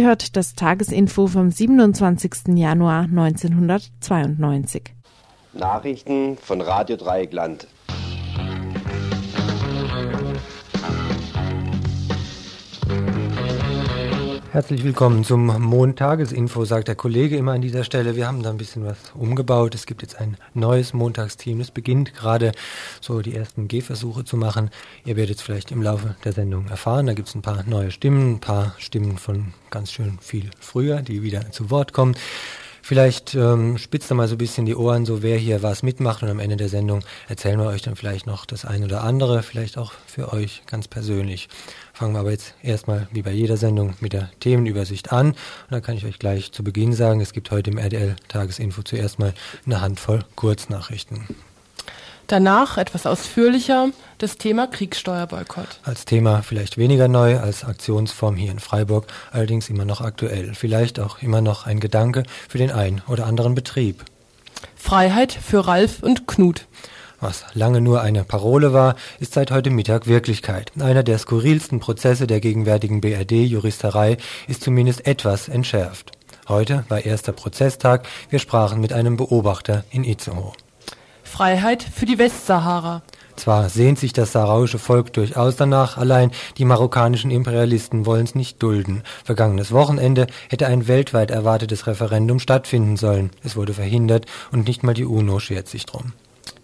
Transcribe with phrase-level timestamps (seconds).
[0.00, 2.56] Ihr das Tagesinfo vom 27.
[2.56, 4.94] Januar 1992.
[5.52, 7.66] Nachrichten von Radio Dreieckland.
[14.52, 18.16] Herzlich willkommen zum Montagesinfo, sagt der Kollege immer an dieser Stelle.
[18.16, 19.76] Wir haben da ein bisschen was umgebaut.
[19.76, 21.60] Es gibt jetzt ein neues Montagsteam.
[21.60, 22.50] Es beginnt gerade
[23.00, 24.70] so die ersten Gehversuche zu machen.
[25.04, 27.06] Ihr werdet es vielleicht im Laufe der Sendung erfahren.
[27.06, 31.00] Da gibt es ein paar neue Stimmen, ein paar Stimmen von ganz schön viel früher,
[31.00, 32.16] die wieder zu Wort kommen.
[32.82, 36.22] Vielleicht ähm, spitzt da mal so ein bisschen die Ohren, so wer hier was mitmacht
[36.22, 39.42] und am Ende der Sendung erzählen wir euch dann vielleicht noch das eine oder andere,
[39.42, 41.48] vielleicht auch für euch ganz persönlich.
[42.00, 45.32] Fangen wir aber jetzt erstmal wie bei jeder Sendung mit der Themenübersicht an.
[45.32, 45.36] Und
[45.68, 49.18] da kann ich euch gleich zu Beginn sagen, es gibt heute im RDL Tagesinfo zuerst
[49.18, 49.34] mal
[49.66, 51.26] eine Handvoll Kurznachrichten.
[52.26, 55.80] Danach etwas ausführlicher das Thema Kriegssteuerboykott.
[55.82, 60.54] Als Thema vielleicht weniger neu, als Aktionsform hier in Freiburg, allerdings immer noch aktuell.
[60.54, 64.06] Vielleicht auch immer noch ein Gedanke für den einen oder anderen Betrieb.
[64.74, 66.64] Freiheit für Ralf und Knut.
[67.20, 70.72] Was lange nur eine Parole war, ist seit heute Mittag Wirklichkeit.
[70.80, 74.16] Einer der skurrilsten Prozesse der gegenwärtigen BRD-Juristerei
[74.48, 76.12] ist zumindest etwas entschärft.
[76.48, 78.06] Heute war erster Prozesstag.
[78.30, 80.52] Wir sprachen mit einem Beobachter in Itzehoe.
[81.22, 83.02] Freiheit für die Westsahara.
[83.36, 88.62] Zwar sehnt sich das saharauische Volk durchaus danach, allein die marokkanischen Imperialisten wollen es nicht
[88.62, 89.02] dulden.
[89.24, 93.30] Vergangenes Wochenende hätte ein weltweit erwartetes Referendum stattfinden sollen.
[93.44, 96.14] Es wurde verhindert und nicht mal die UNO schert sich drum.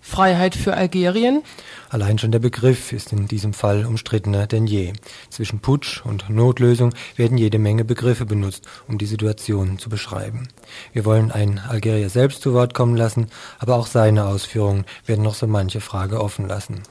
[0.06, 1.42] Freiheit für Algerien?
[1.90, 4.92] Allein schon der Begriff ist in diesem Fall umstrittener denn je.
[5.30, 10.46] Zwischen Putsch und Notlösung werden jede Menge Begriffe benutzt, um die Situation zu beschreiben.
[10.92, 13.26] Wir wollen einen Algerier selbst zu Wort kommen lassen,
[13.58, 16.82] aber auch seine Ausführungen werden noch so manche Frage offen lassen.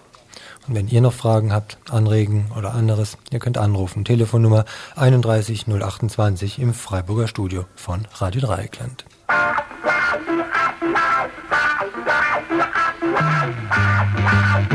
[0.67, 4.03] Und wenn ihr noch Fragen habt, Anregen oder anderes, ihr könnt anrufen.
[4.03, 4.65] Telefonnummer
[4.97, 9.05] 31 028 im Freiburger Studio von Radio Dreieckland.
[13.15, 14.74] Wow, wow, wow.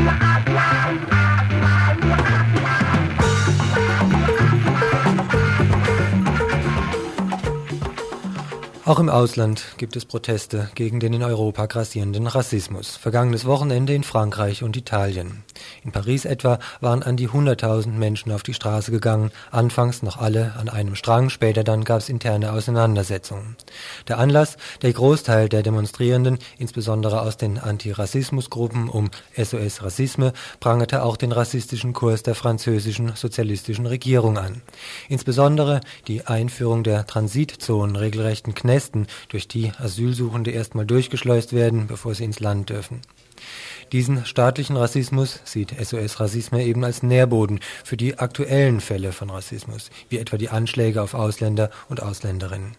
[8.91, 12.97] Auch im Ausland gibt es Proteste gegen den in Europa grassierenden Rassismus.
[12.97, 15.45] Vergangenes Wochenende in Frankreich und Italien.
[15.85, 20.55] In Paris etwa waren an die 100.000 Menschen auf die Straße gegangen, anfangs noch alle
[20.57, 23.55] an einem Strang, später dann gab es interne Auseinandersetzungen.
[24.09, 31.15] Der Anlass, der Großteil der Demonstrierenden, insbesondere aus den Antirassismusgruppen um SOS Rassisme, prangerte auch
[31.15, 34.61] den rassistischen Kurs der französischen sozialistischen Regierung an.
[35.07, 35.79] Insbesondere
[36.09, 42.39] die Einführung der Transitzonen, regelrechten Knästen, durch die Asylsuchende erstmal durchgeschleust werden, bevor sie ins
[42.39, 43.01] Land dürfen.
[43.91, 49.91] Diesen staatlichen Rassismus sieht SOS Rassisme eben als Nährboden für die aktuellen Fälle von Rassismus,
[50.09, 52.75] wie etwa die Anschläge auf Ausländer und Ausländerinnen.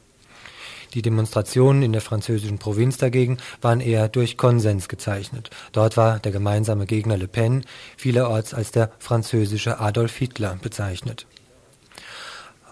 [0.95, 5.51] Die Demonstrationen in der französischen Provinz dagegen waren eher durch Konsens gezeichnet.
[5.73, 7.65] Dort war der gemeinsame Gegner Le Pen
[7.97, 11.27] vielerorts als der französische Adolf Hitler bezeichnet.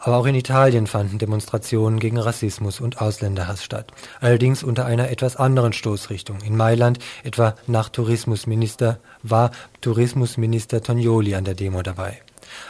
[0.03, 3.93] Aber auch in Italien fanden Demonstrationen gegen Rassismus und Ausländerhass statt.
[4.21, 6.41] Allerdings unter einer etwas anderen Stoßrichtung.
[6.41, 9.51] In Mailand etwa nach Tourismusminister war
[9.83, 12.19] Tourismusminister Tognoli an der Demo dabei.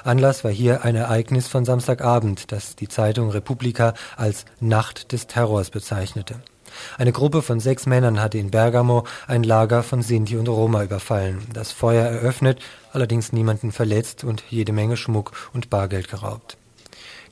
[0.02, 5.70] Anlass war hier ein Ereignis von Samstagabend, das die Zeitung Repubblica als Nacht des Terrors
[5.70, 6.42] bezeichnete.
[6.98, 11.46] Eine Gruppe von sechs Männern hatte in Bergamo ein Lager von Sinti und Roma überfallen,
[11.52, 12.60] das Feuer eröffnet,
[12.92, 16.59] allerdings niemanden verletzt und jede Menge Schmuck und Bargeld geraubt.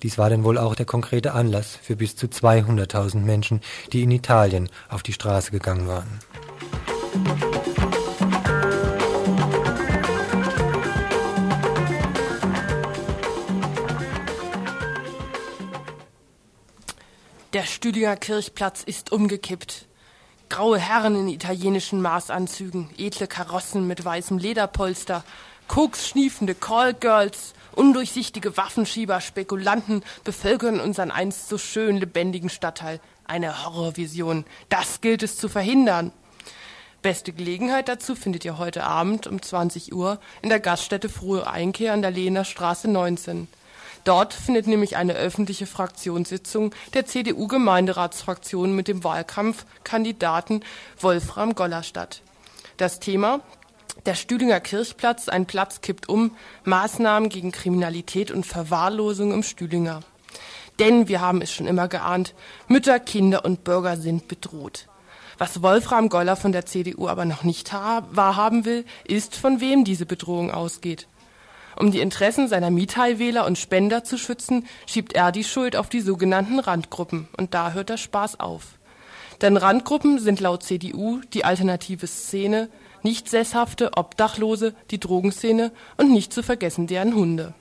[0.03, 3.61] Dies war denn wohl auch der konkrete Anlass für bis zu 200.000 Menschen,
[3.93, 6.21] die in Italien auf die Straße gegangen waren.
[17.55, 19.87] Der Stühlinger Kirchplatz ist umgekippt.
[20.49, 25.25] Graue Herren in italienischen Maßanzügen, edle Karossen mit weißem Lederpolster,
[25.67, 33.01] koksschniefende Callgirls, undurchsichtige Waffenschieber, Spekulanten bevölkern unseren einst so schön lebendigen Stadtteil.
[33.25, 34.45] Eine Horrorvision.
[34.69, 36.13] Das gilt es zu verhindern.
[37.03, 41.93] Beste Gelegenheit dazu findet ihr heute Abend um 20 Uhr in der Gaststätte Frohe Einkehr
[41.93, 43.47] an der Lehner Straße 19.
[44.03, 50.65] Dort findet nämlich eine öffentliche Fraktionssitzung der CDU-Gemeinderatsfraktion mit dem Wahlkampfkandidaten
[50.99, 52.23] Wolfram Goller statt.
[52.79, 53.41] Das Thema
[54.07, 60.01] der Stühlinger Kirchplatz, ein Platz kippt um, Maßnahmen gegen Kriminalität und Verwahrlosung im Stühlinger.
[60.79, 62.35] Denn wir haben es schon immer geahnt,
[62.69, 64.87] Mütter, Kinder und Bürger sind bedroht.
[65.39, 70.07] Was Wolfram Goller von der CDU aber noch nicht wahrhaben will, ist, von wem diese
[70.07, 71.07] Bedrohung ausgeht.
[71.77, 76.01] Um die Interessen seiner Mithai-Wähler und Spender zu schützen, schiebt er die Schuld auf die
[76.01, 77.29] sogenannten Randgruppen.
[77.37, 78.79] Und da hört der Spaß auf.
[79.41, 82.69] Denn Randgruppen sind laut CDU die alternative Szene,
[83.05, 87.55] nicht sesshafte Obdachlose, die Drogenszene und nicht zu vergessen deren Hunde.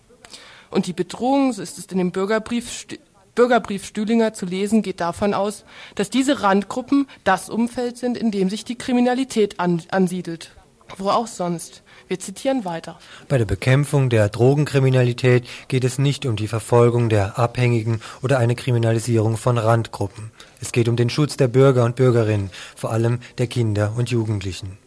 [0.69, 2.87] Und die Bedrohung, so ist es in dem Bürgerbrief,
[3.35, 5.63] Bürgerbrief Stühlinger zu lesen, geht davon aus,
[5.95, 10.51] dass diese Randgruppen das Umfeld sind, in dem sich die Kriminalität an, ansiedelt.
[10.97, 11.83] Wo auch sonst.
[12.07, 12.97] Wir zitieren weiter.
[13.27, 18.55] Bei der Bekämpfung der Drogenkriminalität geht es nicht um die Verfolgung der Abhängigen oder eine
[18.55, 20.31] Kriminalisierung von Randgruppen.
[20.61, 24.77] Es geht um den Schutz der Bürger und Bürgerinnen, vor allem der Kinder und Jugendlichen.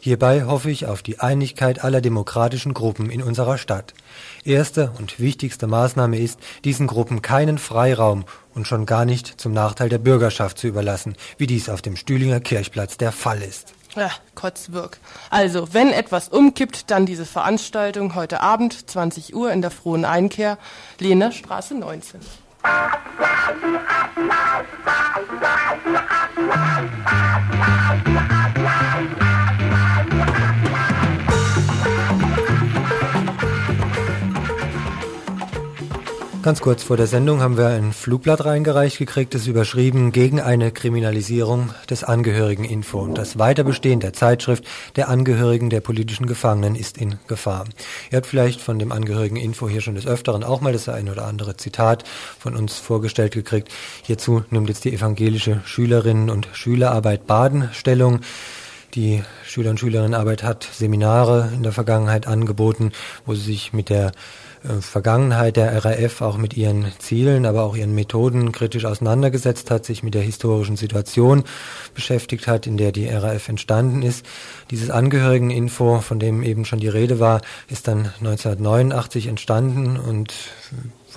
[0.00, 3.94] Hierbei hoffe ich auf die Einigkeit aller demokratischen Gruppen in unserer Stadt.
[4.44, 8.24] Erste und wichtigste Maßnahme ist, diesen Gruppen keinen Freiraum
[8.54, 12.40] und schon gar nicht zum Nachteil der Bürgerschaft zu überlassen, wie dies auf dem Stühlinger
[12.40, 13.74] Kirchplatz der Fall ist.
[13.96, 14.98] Ja, Kotzwirk.
[15.30, 20.58] Also, wenn etwas umkippt, dann diese Veranstaltung heute Abend, 20 Uhr in der Frohen Einkehr,
[20.98, 22.20] Lehner Straße 19.
[36.48, 40.72] Ganz kurz vor der Sendung haben wir ein Flugblatt reingereicht gekriegt, das überschrieben gegen eine
[40.72, 43.00] Kriminalisierung des Angehörigeninfo.
[43.00, 44.64] Und das Weiterbestehen der Zeitschrift
[44.96, 47.66] der Angehörigen der politischen Gefangenen ist in Gefahr.
[48.10, 51.26] Ihr habt vielleicht von dem Angehörigeninfo hier schon des Öfteren auch mal das ein oder
[51.26, 52.04] andere Zitat
[52.38, 53.70] von uns vorgestellt gekriegt.
[54.02, 58.20] Hierzu nimmt jetzt die evangelische Schülerinnen und Schülerarbeit Baden Stellung.
[58.94, 62.92] Die Schüler- und Schülerinnenarbeit hat Seminare in der Vergangenheit angeboten,
[63.26, 64.12] wo sie sich mit der
[64.80, 70.02] Vergangenheit der RAF auch mit ihren Zielen, aber auch ihren Methoden kritisch auseinandergesetzt hat, sich
[70.02, 71.44] mit der historischen Situation
[71.94, 74.26] beschäftigt hat, in der die RAF entstanden ist.
[74.70, 80.34] Dieses Angehörigeninfo, von dem eben schon die Rede war, ist dann 1989 entstanden und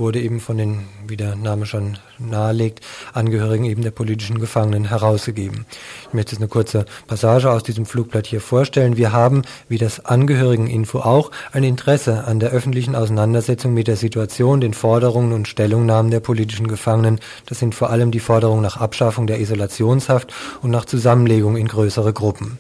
[0.01, 2.81] wurde eben von den, wie der Name schon nahelegt,
[3.13, 5.65] Angehörigen eben der politischen Gefangenen herausgegeben.
[6.07, 8.97] Ich möchte jetzt eine kurze Passage aus diesem Flugblatt hier vorstellen.
[8.97, 14.59] Wir haben, wie das Angehörigeninfo auch, ein Interesse an der öffentlichen Auseinandersetzung mit der Situation,
[14.59, 17.19] den Forderungen und Stellungnahmen der politischen Gefangenen.
[17.45, 22.11] Das sind vor allem die Forderungen nach Abschaffung der Isolationshaft und nach Zusammenlegung in größere
[22.11, 22.57] Gruppen.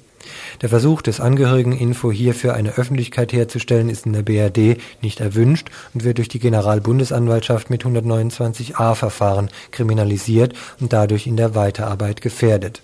[0.61, 6.03] Der Versuch des Angehörigeninfo hierfür eine Öffentlichkeit herzustellen ist in der BRD nicht erwünscht und
[6.03, 12.81] wird durch die Generalbundesanwaltschaft mit 129a Verfahren kriminalisiert und dadurch in der Weiterarbeit gefährdet.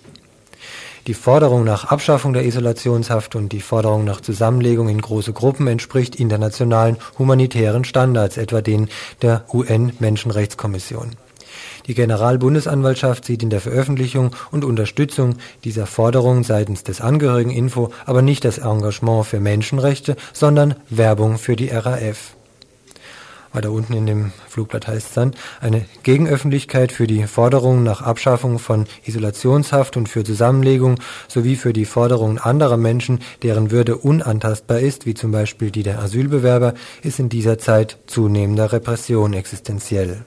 [1.06, 6.16] Die Forderung nach Abschaffung der Isolationshaft und die Forderung nach Zusammenlegung in große Gruppen entspricht
[6.16, 8.90] internationalen humanitären Standards, etwa denen
[9.22, 11.12] der UN-Menschenrechtskommission.
[11.88, 18.44] Die Generalbundesanwaltschaft sieht in der Veröffentlichung und Unterstützung dieser Forderung seitens des Angehörigeninfo aber nicht
[18.44, 22.34] das Engagement für Menschenrechte, sondern Werbung für die RAF.
[23.54, 28.58] Weiter unten in dem Flugblatt heißt es dann, eine Gegenöffentlichkeit für die Forderungen nach Abschaffung
[28.58, 30.96] von Isolationshaft und für Zusammenlegung
[31.26, 36.00] sowie für die Forderungen anderer Menschen, deren Würde unantastbar ist, wie zum Beispiel die der
[36.00, 40.26] Asylbewerber, ist in dieser Zeit zunehmender Repression existenziell.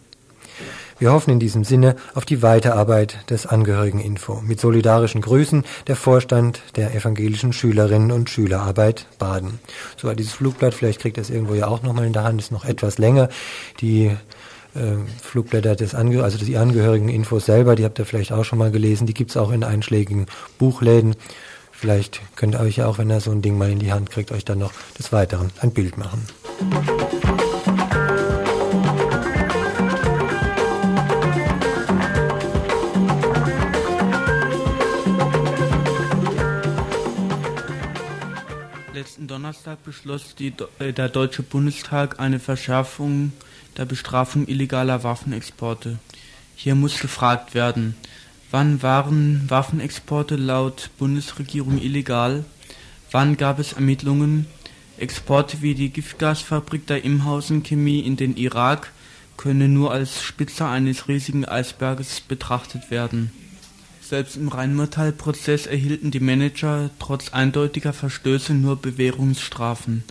[1.02, 4.42] Wir hoffen in diesem Sinne auf die Weiterarbeit des Angehörigeninfo.
[4.42, 9.60] Mit solidarischen Grüßen der Vorstand der evangelischen Schülerinnen und Schülerarbeit Baden.
[9.98, 12.52] So war dieses Flugblatt, vielleicht kriegt das irgendwo ja auch nochmal in der Hand, ist
[12.52, 13.30] noch etwas länger.
[13.80, 14.12] Die
[14.76, 14.92] äh,
[15.24, 19.08] Flugblätter des Ange also die Angehörigeninfos selber, die habt ihr vielleicht auch schon mal gelesen,
[19.08, 20.28] die gibt's auch in einschlägigen
[20.60, 21.16] Buchläden.
[21.72, 24.12] Vielleicht könnt ihr euch ja auch, wenn ihr so ein Ding mal in die Hand
[24.12, 26.28] kriegt, euch dann noch des Weiteren ein Bild machen.
[39.02, 43.32] Letzten Donnerstag beschloss die, äh, der Deutsche Bundestag eine Verschärfung
[43.76, 45.98] der Bestrafung illegaler Waffenexporte.
[46.56, 47.96] Hier muss gefragt werden,
[48.52, 52.46] wann waren Waffenexporte laut Bundesregierung illegal?
[53.10, 54.46] Wann gab es Ermittlungen?
[55.00, 58.92] Exporte wie die Giftgasfabrik der Imhausen Chemie in den Irak
[59.36, 63.32] können nur als Spitze eines riesigen Eisberges betrachtet werden.
[64.12, 70.04] Selbst im Rheinmetall-Prozess erhielten die Manager trotz eindeutiger Verstöße nur Bewährungsstrafen.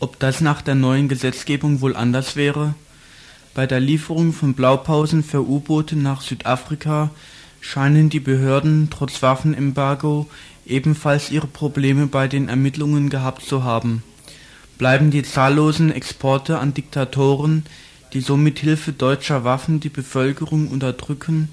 [0.00, 2.74] Ob das nach der neuen Gesetzgebung wohl anders wäre?
[3.54, 7.10] Bei der Lieferung von Blaupausen für U-Boote nach Südafrika
[7.60, 10.28] scheinen die Behörden trotz Waffenembargo
[10.66, 14.02] ebenfalls ihre Probleme bei den Ermittlungen gehabt zu haben.
[14.78, 17.62] Bleiben die zahllosen Exporte an Diktatoren,
[18.14, 21.50] die so mit Hilfe deutscher Waffen die Bevölkerung unterdrücken,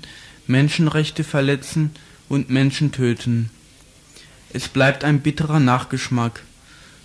[0.48, 1.92] Menschenrechte verletzen
[2.30, 3.50] und Menschen töten.
[4.54, 6.44] Es bleibt ein bitterer Nachgeschmack.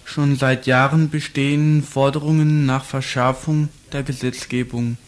[0.04, 4.99] Schon seit Jahren bestehen Forderungen nach Verschärfung der Gesetzgebung.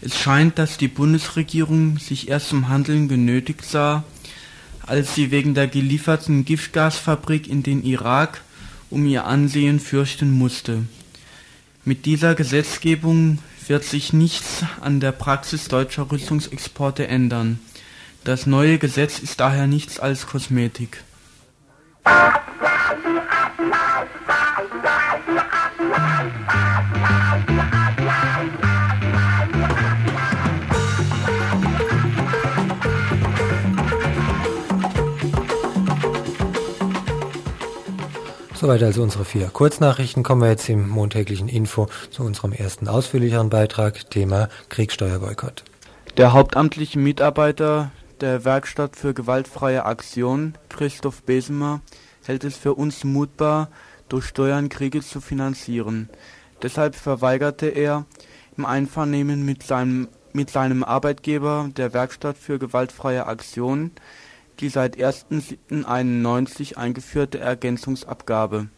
[0.00, 4.04] Es scheint, dass die Bundesregierung sich erst zum Handeln genötigt sah,
[4.82, 8.42] als sie wegen der gelieferten Giftgasfabrik in den Irak
[8.90, 10.84] um ihr Ansehen fürchten musste.
[11.84, 17.60] Mit dieser Gesetzgebung wird sich nichts an der Praxis deutscher Rüstungsexporte ändern.
[18.24, 21.02] Das neue Gesetz ist daher nichts als Kosmetik.
[38.66, 40.24] Soweit also unsere vier Kurznachrichten.
[40.24, 45.62] Kommen wir jetzt im montäglichen Info zu unserem ersten ausführlicheren Beitrag, Thema Kriegssteuerboykott.
[46.16, 51.80] Der hauptamtliche Mitarbeiter der Werkstatt für gewaltfreie Aktion, Christoph Besemer,
[52.24, 53.68] hält es für unzumutbar,
[54.08, 56.10] durch Steuern Kriege zu finanzieren.
[56.60, 58.04] Deshalb verweigerte er
[58.56, 63.92] im Einvernehmen mit seinem, mit seinem Arbeitgeber, der Werkstatt für gewaltfreie Aktion,
[64.60, 68.68] die seit 1.7.91 eingeführte Ergänzungsabgabe.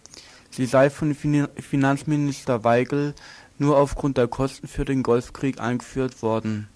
[0.51, 3.15] Sie sei von Finanzminister Weigel
[3.59, 6.69] nur aufgrund der Kosten für den Golfkrieg eingeführt worden.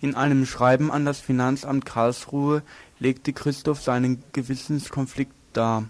[0.00, 2.62] In einem Schreiben an das Finanzamt Karlsruhe
[2.98, 5.88] legte Christoph seinen Gewissenskonflikt dar.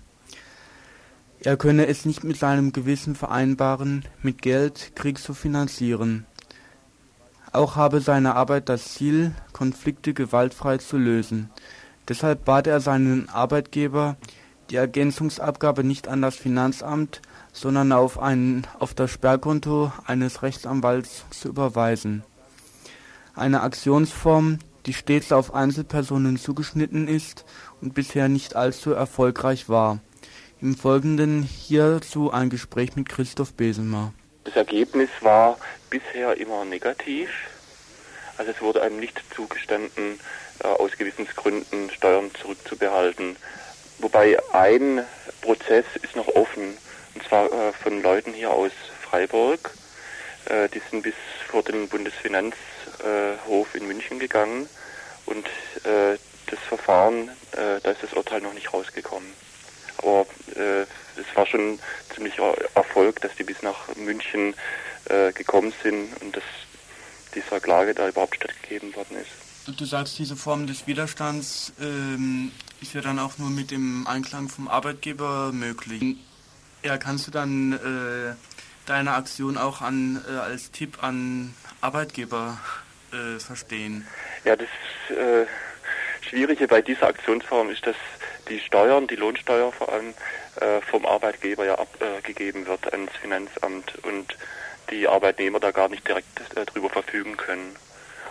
[1.40, 6.26] Er könne es nicht mit seinem Gewissen vereinbaren, mit Geld Krieg zu finanzieren.
[7.52, 11.50] Auch habe seine Arbeit das Ziel, Konflikte gewaltfrei zu lösen
[12.08, 14.16] Deshalb bat er seinen Arbeitgeber,
[14.70, 18.18] die Ergänzungsabgabe nicht an das Finanzamt, sondern auf,
[18.96, 22.24] das Sperrkonto eines Rechtsanwalts zu überweisen.
[23.34, 27.44] Eine Aktionsform, die stets auf Einzelpersonen zugeschnitten ist
[27.80, 30.00] und bisher nicht allzu erfolgreich war.
[30.60, 34.12] Im Folgenden hierzu ein Gespräch mit Christoph Besemer.
[34.44, 35.58] Das Ergebnis war
[35.90, 37.28] bisher immer negativ.
[38.36, 40.18] Also es wurde einem nicht zugestanden,
[40.62, 43.36] aus Gewissensgründen Steuern zurückzubehalten.
[43.98, 45.04] Wobei ein
[45.40, 46.76] Prozess ist noch offen,
[47.14, 49.70] und zwar äh, von Leuten hier aus Freiburg.
[50.46, 51.14] Äh, die sind bis
[51.48, 54.68] vor den Bundesfinanzhof in München gegangen
[55.26, 55.46] und
[55.84, 59.32] das Verfahren, da ist das Urteil noch nicht rausgekommen.
[59.98, 61.78] Aber es war schon
[62.14, 64.54] ziemlicher Erfolg, dass die bis nach München
[65.34, 66.42] gekommen sind und dass
[67.34, 69.43] dieser Klage da überhaupt stattgegeben worden ist.
[69.66, 72.52] Du sagst, diese Form des Widerstands ähm,
[72.82, 76.16] ist ja dann auch nur mit dem Einklang vom Arbeitgeber möglich.
[76.82, 78.34] Ja, kannst du dann äh,
[78.84, 82.58] deine Aktion auch an, äh, als Tipp an Arbeitgeber
[83.12, 84.06] äh, verstehen?
[84.44, 84.68] Ja, das
[85.08, 85.46] äh,
[86.20, 87.96] Schwierige bei dieser Aktionsform ist, dass
[88.50, 90.12] die Steuern, die Lohnsteuer vor allem,
[90.60, 94.36] äh, vom Arbeitgeber ja abgegeben wird ans Finanzamt und
[94.90, 97.76] die Arbeitnehmer da gar nicht direkt äh, darüber verfügen können.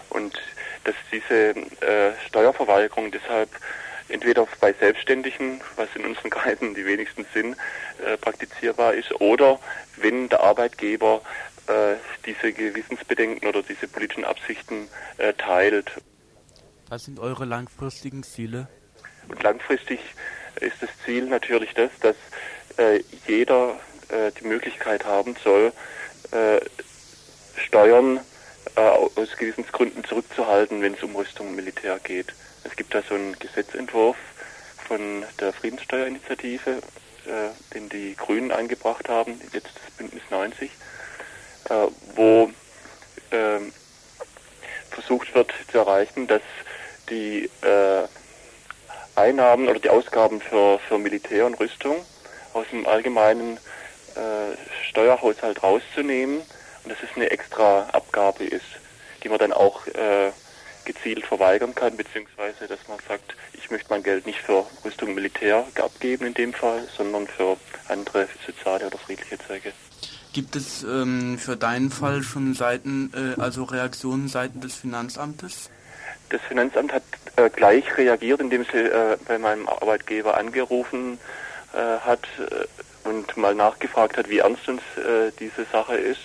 [0.09, 0.39] Und
[0.83, 3.49] dass diese äh, Steuerverweigerung deshalb
[4.09, 7.55] entweder bei Selbstständigen, was in unseren Kreisen die wenigsten sind,
[8.05, 9.59] äh, praktizierbar ist, oder
[9.97, 11.21] wenn der Arbeitgeber
[11.67, 14.87] äh, diese Gewissensbedenken oder diese politischen Absichten
[15.17, 15.91] äh, teilt.
[16.89, 18.67] Was sind eure langfristigen Ziele?
[19.29, 19.99] Und langfristig
[20.59, 22.15] ist das Ziel natürlich das, dass
[22.77, 25.71] äh, jeder äh, die Möglichkeit haben soll,
[27.55, 28.19] Steuern
[28.75, 32.33] äh, aus Gewissensgründen zurückzuhalten, wenn es um Rüstung und Militär geht.
[32.63, 34.17] Es gibt da so einen Gesetzentwurf
[34.87, 36.81] von der Friedenssteuerinitiative,
[37.25, 40.71] äh, den die Grünen eingebracht haben, jetzt das Bündnis 90,
[41.69, 41.73] äh,
[42.15, 42.51] wo
[43.31, 43.59] äh,
[44.91, 46.41] versucht wird zu erreichen, dass
[47.09, 48.07] die äh,
[49.15, 52.03] Einnahmen oder die Ausgaben für, für Militär und Rüstung
[52.53, 53.57] aus dem allgemeinen
[54.15, 54.55] äh,
[54.89, 56.41] Steuerhaushalt rauszunehmen
[56.83, 58.65] und dass es eine extra Abgabe ist,
[59.23, 60.31] die man dann auch äh,
[60.85, 65.15] gezielt verweigern kann, beziehungsweise dass man sagt, ich möchte mein Geld nicht für Rüstung und
[65.15, 69.71] Militär abgeben in dem Fall, sondern für andere soziale oder friedliche Zwecke.
[70.33, 75.69] Gibt es ähm, für deinen Fall schon Seiten, äh, also Reaktionen seitens des Finanzamtes?
[76.29, 77.03] Das Finanzamt hat
[77.35, 81.19] äh, gleich reagiert, indem sie äh, bei meinem Arbeitgeber angerufen
[81.73, 86.21] äh, hat äh, und mal nachgefragt hat, wie ernst uns äh, diese Sache ist.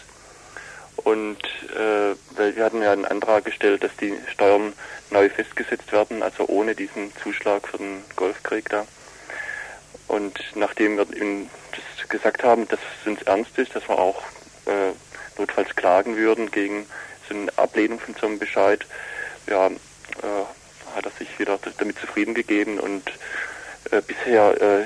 [1.04, 1.38] Und
[1.74, 4.72] äh, wir hatten ja einen Antrag gestellt, dass die Steuern
[5.10, 8.84] neu festgesetzt werden, also ohne diesen Zuschlag für den Golfkrieg da.
[10.08, 14.22] Und nachdem wir ihm das gesagt haben, dass es uns ernst ist, dass wir auch
[14.66, 14.92] äh,
[15.38, 16.86] notfalls klagen würden gegen
[17.28, 18.84] so eine Ablehnung von so einem Bescheid,
[19.46, 19.70] ja, äh,
[20.94, 23.08] hat er sich wieder damit zufrieden gegeben und
[23.90, 24.84] äh, bisher äh,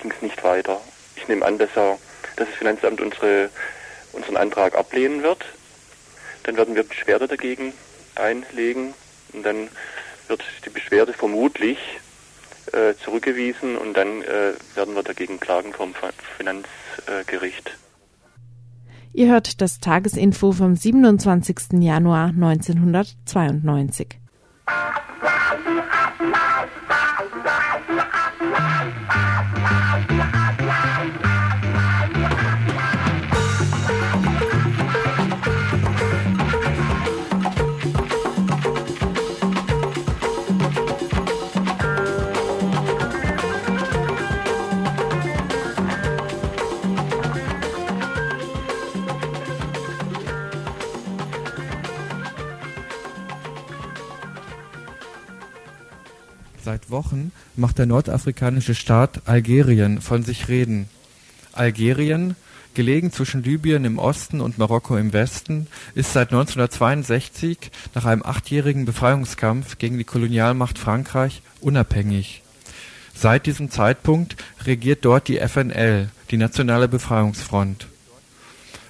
[0.00, 0.80] ging es nicht weiter.
[1.16, 1.98] Ich nehme an, dass, er,
[2.36, 3.50] dass das Finanzamt unsere,
[4.12, 5.44] unseren Antrag ablehnen wird.
[6.44, 7.72] Dann werden wir Beschwerde dagegen
[8.14, 8.94] einlegen
[9.32, 9.68] und dann
[10.28, 11.78] wird die Beschwerde vermutlich
[12.72, 15.94] äh, zurückgewiesen und dann äh, werden wir dagegen klagen vom
[16.36, 17.76] Finanzgericht.
[19.12, 21.80] Ihr hört das Tagesinfo vom 27.
[21.80, 24.20] Januar 1992.
[56.90, 60.88] Wochen macht der nordafrikanische Staat Algerien von sich reden.
[61.52, 62.36] Algerien,
[62.74, 68.84] gelegen zwischen Libyen im Osten und Marokko im Westen, ist seit 1962 nach einem achtjährigen
[68.84, 72.42] Befreiungskampf gegen die Kolonialmacht Frankreich unabhängig.
[73.14, 77.86] Seit diesem Zeitpunkt regiert dort die FNL, die Nationale Befreiungsfront.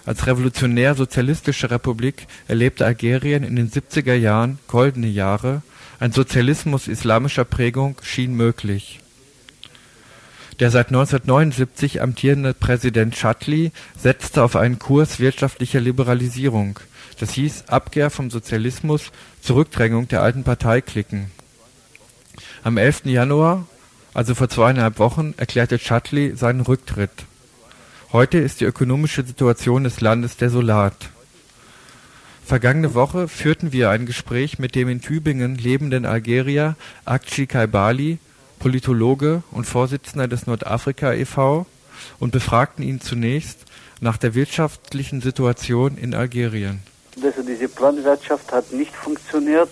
[0.07, 5.62] Als revolutionär-sozialistische Republik erlebte Algerien in den 70er Jahren goldene Jahre
[6.00, 9.00] ein Sozialismus islamischer Prägung schien möglich.
[10.59, 16.80] Der seit 1979 amtierende Präsident Chadli setzte auf einen Kurs wirtschaftlicher Liberalisierung,
[17.19, 21.30] das hieß Abkehr vom Sozialismus, Zurückdrängung der alten Parteiklicken.
[22.64, 23.04] Am 11.
[23.04, 23.66] Januar,
[24.14, 27.26] also vor zweieinhalb Wochen, erklärte Chadli seinen Rücktritt.
[28.12, 31.11] Heute ist die ökonomische Situation des Landes desolat
[32.51, 36.75] Vergangene Woche führten wir ein Gespräch mit dem in Tübingen lebenden Algerier
[37.07, 38.19] Akçi Kaybali,
[38.59, 41.65] Politologe und Vorsitzender des Nordafrika e.V.,
[42.19, 43.59] und befragten ihn zunächst
[44.01, 46.81] nach der wirtschaftlichen Situation in Algerien.
[47.23, 49.71] Also diese Planwirtschaft hat nicht funktioniert,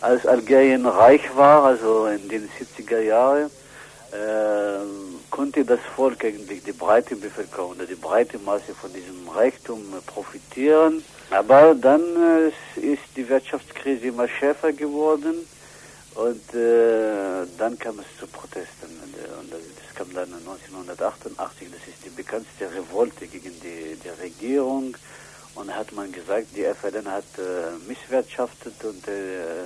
[0.00, 3.50] als Algerien reich war, also in den 70er Jahren.
[4.12, 9.80] Äh, konnte das Volk eigentlich, die breite Bevölkerung oder die breite Masse von diesem Reichtum
[10.06, 11.02] profitieren.
[11.30, 15.46] Aber dann äh, ist die Wirtschaftskrise immer schärfer geworden
[16.14, 18.88] und äh, dann kam es zu Protesten.
[19.02, 24.96] Und, äh, das kam dann 1988, das ist die bekannteste Revolte gegen die, die Regierung.
[25.54, 29.64] Und hat man gesagt, die FLN hat äh, misswirtschaftet und äh,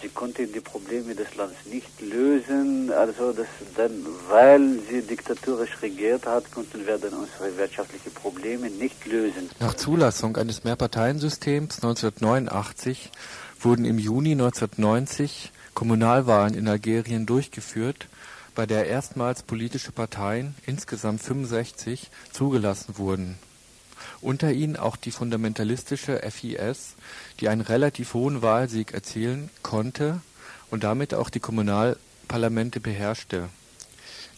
[0.00, 2.92] sie konnte die Probleme des Landes nicht lösen.
[2.92, 3.90] Also das dann,
[4.28, 9.50] weil sie diktatorisch regiert hat, konnten wir dann unsere wirtschaftlichen Probleme nicht lösen.
[9.60, 13.10] Nach Zulassung eines Mehrparteiensystems 1989
[13.60, 18.08] wurden im Juni 1990 Kommunalwahlen in Algerien durchgeführt,
[18.54, 23.38] bei der erstmals politische Parteien, insgesamt 65, zugelassen wurden
[24.20, 26.94] unter ihnen auch die fundamentalistische FIS,
[27.40, 30.20] die einen relativ hohen Wahlsieg erzielen konnte
[30.70, 33.48] und damit auch die Kommunalparlamente beherrschte.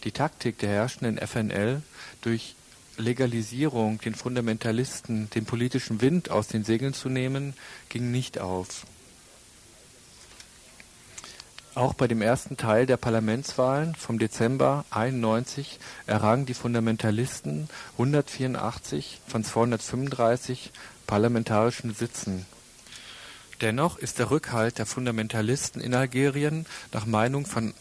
[0.03, 1.81] Die Taktik der herrschenden FNL,
[2.21, 2.55] durch
[2.97, 7.53] Legalisierung den Fundamentalisten den politischen Wind aus den Segeln zu nehmen,
[7.89, 8.85] ging nicht auf
[11.73, 19.43] auch bei dem ersten Teil der Parlamentswahlen vom Dezember 91 errangen die Fundamentalisten 184 von
[19.43, 20.71] 235
[21.07, 22.45] parlamentarischen Sitzen.
[23.61, 27.73] Dennoch ist der Rückhalt der Fundamentalisten in Algerien nach Meinung von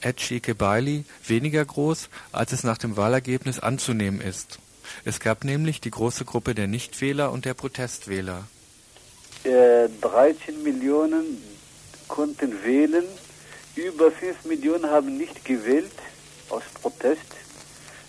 [0.00, 4.58] Edchi Kebaili weniger groß, als es nach dem Wahlergebnis anzunehmen ist.
[5.04, 8.48] Es gab nämlich die große Gruppe der Nichtwähler und der Protestwähler.
[9.44, 11.42] Äh, 13 Millionen
[12.08, 13.04] konnten wählen
[13.76, 15.92] über 5 Millionen haben nicht gewählt
[16.48, 17.20] aus Protest.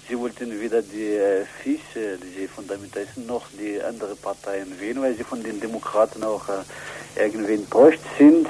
[0.09, 5.13] Sie wollten weder die äh, FIS, äh, die Fundamentalisten, noch die anderen Parteien wählen, weil
[5.15, 8.47] sie von den Demokraten auch äh, irgendwie enttäuscht sind.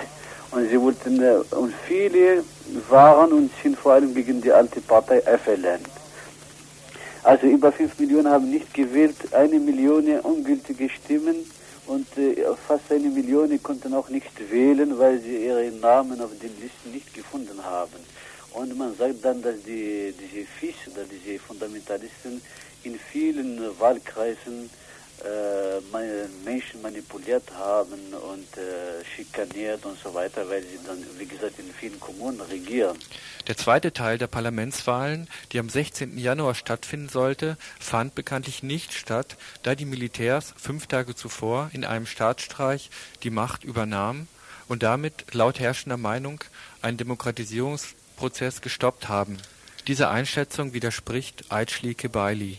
[0.51, 2.45] Und sie wollten, äh, und viele
[2.89, 5.81] waren und sind vor allem gegen die alte Partei FLN.
[7.23, 11.35] Also über 5 Millionen haben nicht gewählt, eine Million ungültige Stimmen
[11.87, 16.57] und äh, fast eine Million konnten auch nicht wählen, weil sie ihre Namen auf den
[16.61, 17.99] Listen nicht gefunden haben.
[18.59, 22.41] Und man sagt dann, dass die, diese FIS oder diese Fundamentalisten
[22.83, 24.69] in vielen Wahlkreisen
[25.23, 25.79] äh,
[26.43, 31.73] Menschen manipuliert haben und äh, schikaniert und so weiter, weil sie dann, wie gesagt, in
[31.73, 32.97] vielen Kommunen regieren.
[33.47, 36.17] Der zweite Teil der Parlamentswahlen, die am 16.
[36.17, 42.05] Januar stattfinden sollte, fand bekanntlich nicht statt, da die Militärs fünf Tage zuvor in einem
[42.05, 42.89] Staatsstreich
[43.23, 44.27] die Macht übernahmen
[44.67, 46.43] und damit laut herrschender Meinung
[46.81, 46.97] einen
[48.19, 49.37] Demokratisierungsprozess gestoppt haben.
[49.87, 52.57] Diese Einschätzung widerspricht Aitschli Kebaili.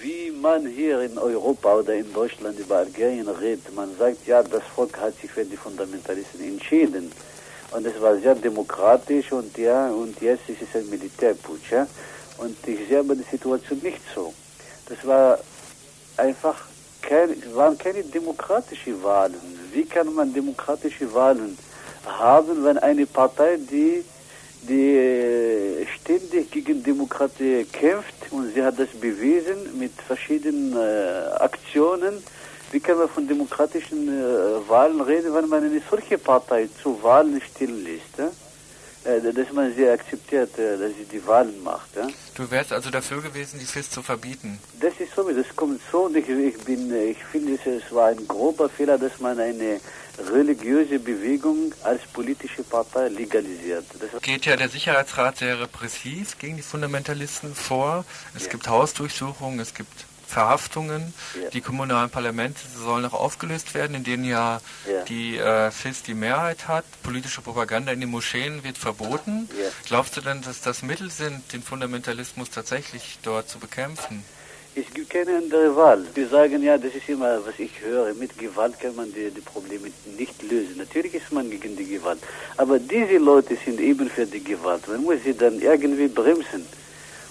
[0.00, 4.62] Wie man hier in Europa oder in Deutschland über Algerien redet, man sagt, ja, das
[4.74, 7.12] Volk hat sich für die Fundamentalisten entschieden.
[7.70, 11.72] Und es war sehr demokratisch und ja, und jetzt ist es ein Militärputsch.
[11.72, 11.86] Ja?
[12.38, 14.32] Und ich sehe aber die Situation nicht so.
[14.88, 15.38] Das war
[16.16, 16.56] einfach
[17.02, 19.34] kein, waren keine demokratischen Wahlen.
[19.72, 21.58] Wie kann man demokratische Wahlen
[22.06, 24.04] haben, wenn eine Partei, die,
[24.68, 32.22] die äh, ständig gegen Demokratie kämpft und sie hat das bewiesen mit verschiedenen äh, Aktionen,
[32.72, 37.34] wie kann man von demokratischen äh, Wahlen reden, wenn man eine solche Partei zu Wahlen
[37.34, 38.18] lässt?
[38.18, 38.26] Ja?
[38.26, 38.43] Äh,
[39.04, 41.94] dass man sie akzeptiert, äh, dass sie die Wahlen macht.
[41.94, 42.08] Ja?
[42.34, 44.58] Du wärst also dafür gewesen, die FIS zu verbieten?
[44.80, 48.26] Das ist so, das kommt so und ich, ich, bin, ich finde, es war ein
[48.26, 49.80] grober Fehler, dass man eine
[50.30, 53.84] religiöse Bewegung als politische Partei legalisiert.
[54.00, 58.04] Das geht ja der Sicherheitsrat sehr repressiv gegen die Fundamentalisten vor.
[58.34, 58.52] Es ja.
[58.52, 61.14] gibt Hausdurchsuchungen, es gibt Verhaftungen.
[61.40, 61.50] Ja.
[61.50, 65.02] Die kommunalen Parlamente sollen auch aufgelöst werden, in denen ja, ja.
[65.04, 66.84] die äh, FIS die Mehrheit hat.
[67.04, 69.48] Politische Propaganda in den Moscheen wird verboten.
[69.50, 69.70] Ja.
[69.86, 74.24] Glaubst du denn, dass das Mittel sind, den Fundamentalismus tatsächlich dort zu bekämpfen?
[74.76, 76.04] Es gibt keine andere Wahl.
[76.14, 79.40] Wir sagen ja, das ist immer, was ich höre, mit Gewalt kann man die, die
[79.40, 80.78] Probleme nicht lösen.
[80.78, 82.18] Natürlich ist man gegen die Gewalt.
[82.56, 84.88] Aber diese Leute sind eben für die Gewalt.
[84.88, 86.66] Man muss sie dann irgendwie bremsen.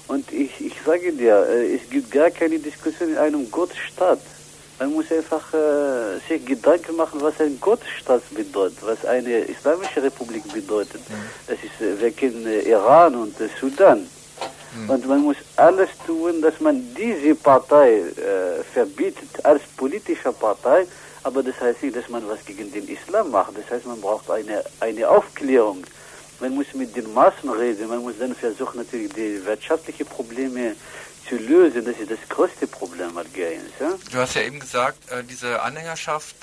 [0.08, 4.20] Und ich, ich sage dir, äh, es gibt gar keine Diskussion in einem Gottesstaat.
[4.80, 10.44] Man muss einfach äh, sich Gedanken machen, was ein Gottesstaat bedeutet, was eine islamische Republik
[10.52, 11.02] bedeutet.
[11.10, 11.14] Mhm.
[11.48, 14.08] Das ist, äh, wir kennen äh, Iran und Sudan.
[14.76, 14.90] Mhm.
[14.90, 20.86] Und man muss alles tun, dass man diese Partei äh, verbietet als politische Partei,
[21.24, 23.58] aber das heißt nicht, dass man was gegen den Islam macht.
[23.58, 25.84] Das heißt, man braucht eine, eine Aufklärung
[26.44, 30.76] man muss mit den Maßen reden, man muss dann versuchen, natürlich die wirtschaftlichen Probleme
[31.28, 31.86] zu lösen.
[31.86, 33.72] Das ist das größte Problem Algeriens.
[33.80, 33.94] Ja?
[34.12, 36.36] Du hast ja eben gesagt, äh, diese Anhängerschaft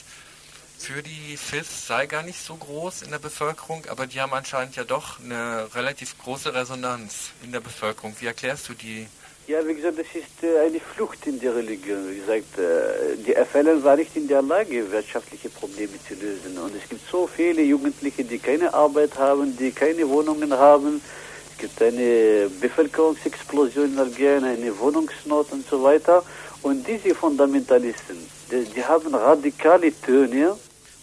[0.78, 4.74] für die FIS sei gar nicht so groß in der Bevölkerung, aber die haben anscheinend
[4.76, 8.16] ja doch eine relativ große Resonanz in der Bevölkerung.
[8.20, 9.06] Wie erklärst du die
[9.50, 12.08] ja, wie gesagt, das ist äh, eine Flucht in der Religion.
[12.08, 16.56] Wie gesagt, äh, die FLN war nicht in der Lage, wirtschaftliche Probleme zu lösen.
[16.56, 21.02] Und es gibt so viele Jugendliche, die keine Arbeit haben, die keine Wohnungen haben.
[21.50, 26.22] Es gibt eine Bevölkerungsexplosion in Algerien, eine Wohnungsnot und so weiter.
[26.62, 28.18] Und diese Fundamentalisten,
[28.52, 30.56] die, die haben radikale Töne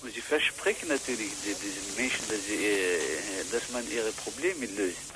[0.04, 5.16] und sie versprechen natürlich diesen Menschen, dass, sie, äh, dass man ihre Probleme löst.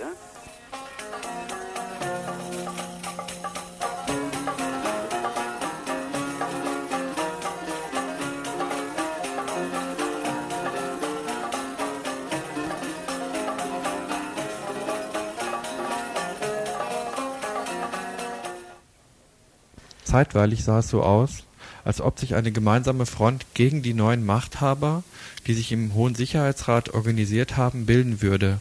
[20.12, 21.46] Zeitweilig sah es so aus,
[21.86, 25.04] als ob sich eine gemeinsame Front gegen die neuen Machthaber,
[25.48, 28.60] die sich im Hohen Sicherheitsrat organisiert haben, bilden würde.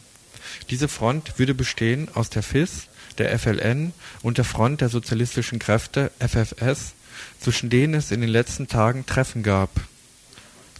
[0.69, 2.87] Diese Front würde bestehen aus der FIS,
[3.17, 6.93] der FLN und der Front der sozialistischen Kräfte FFS,
[7.41, 9.71] zwischen denen es in den letzten Tagen Treffen gab.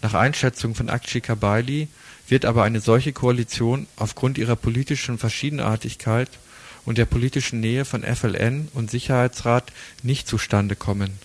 [0.01, 1.89] Nach Einschätzung von Akci Kabaili
[2.29, 6.29] wird aber eine solche Koalition aufgrund ihrer politischen Verschiedenartigkeit
[6.85, 9.71] und der politischen Nähe von FLN und Sicherheitsrat
[10.03, 11.19] nicht zustande kommen.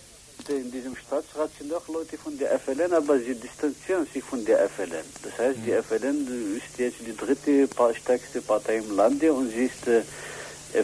[0.48, 4.68] In diesem Staatsrat sind auch Leute von der FLN, aber sie distanzieren sich von der
[4.68, 5.04] FLN.
[5.22, 7.68] Das heißt, die FLN ist jetzt die dritte
[8.00, 10.02] stärkste Partei im Lande und sie ist äh,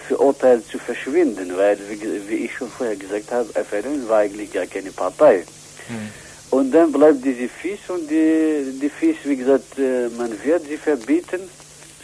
[0.01, 4.67] verurteilt zu verschwinden, weil, wie, wie, ich schon vorher gesagt habe, FLN war eigentlich gar
[4.67, 5.45] keine Partei.
[5.89, 6.11] Mhm.
[6.51, 10.77] Und dann bleibt diese FIS und die, die FIS, wie gesagt, äh, man wird sie
[10.77, 11.41] verbieten.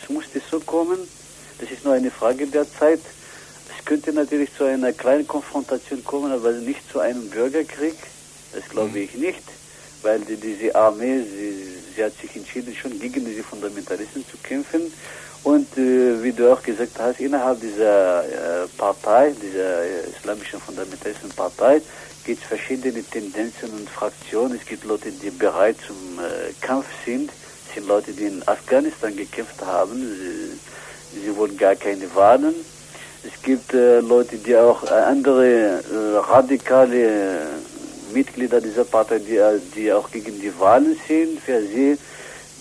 [0.01, 0.99] Es musste so kommen.
[1.59, 3.01] Das ist nur eine Frage der Zeit.
[3.77, 7.97] Es könnte natürlich zu einer kleinen Konfrontation kommen, aber nicht zu einem Bürgerkrieg.
[8.53, 8.97] Das glaube mhm.
[8.97, 9.43] ich nicht,
[10.03, 14.93] weil die, diese Armee, sie, sie, hat sich entschieden, schon gegen diese Fundamentalisten zu kämpfen.
[15.45, 21.81] Und äh, wie du auch gesagt hast, innerhalb dieser äh, Partei, dieser äh, islamischen Fundamentalistenpartei,
[22.25, 24.59] gibt es verschiedene Tendenzen und Fraktionen.
[24.61, 27.31] Es gibt Leute, die bereit zum äh, Kampf sind.
[27.69, 29.97] Es sind Leute, die in Afghanistan gekämpft haben.
[30.01, 30.59] Sie,
[31.13, 32.55] sie wollen gar keine Wahlen.
[33.25, 37.47] Es gibt äh, Leute, die auch äh, andere äh, radikale äh,
[38.13, 39.41] Mitglieder dieser Partei, die,
[39.75, 41.41] die auch gegen die Wahlen sind.
[41.41, 41.99] Für sie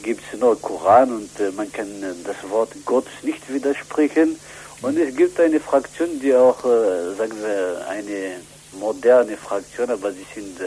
[0.03, 1.87] gibt es nur Koran und man kann
[2.23, 4.37] das Wort Gottes nicht widersprechen.
[4.81, 8.35] Und es gibt eine Fraktion, die auch, sagen wir, eine
[8.79, 10.59] moderne Fraktion, aber sie sind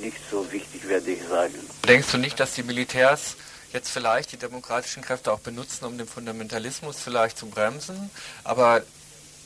[0.00, 1.54] nicht so wichtig, werde ich sagen.
[1.86, 3.36] Denkst du nicht, dass die Militärs
[3.72, 8.10] jetzt vielleicht die demokratischen Kräfte auch benutzen, um den Fundamentalismus vielleicht zu bremsen,
[8.44, 8.82] aber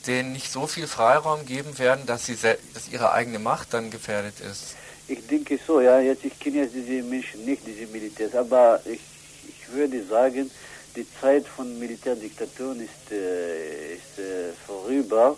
[0.07, 4.39] denen nicht so viel Freiraum geben werden, dass, sie dass ihre eigene Macht dann gefährdet
[4.39, 4.75] ist.
[5.07, 5.99] Ich denke so, ja.
[5.99, 9.01] Jetzt, ich kenne jetzt diese Menschen nicht, diese Militärs, aber ich,
[9.47, 10.49] ich würde sagen,
[10.95, 15.37] die Zeit von Militärdiktaturen ist, äh, ist äh, vorüber.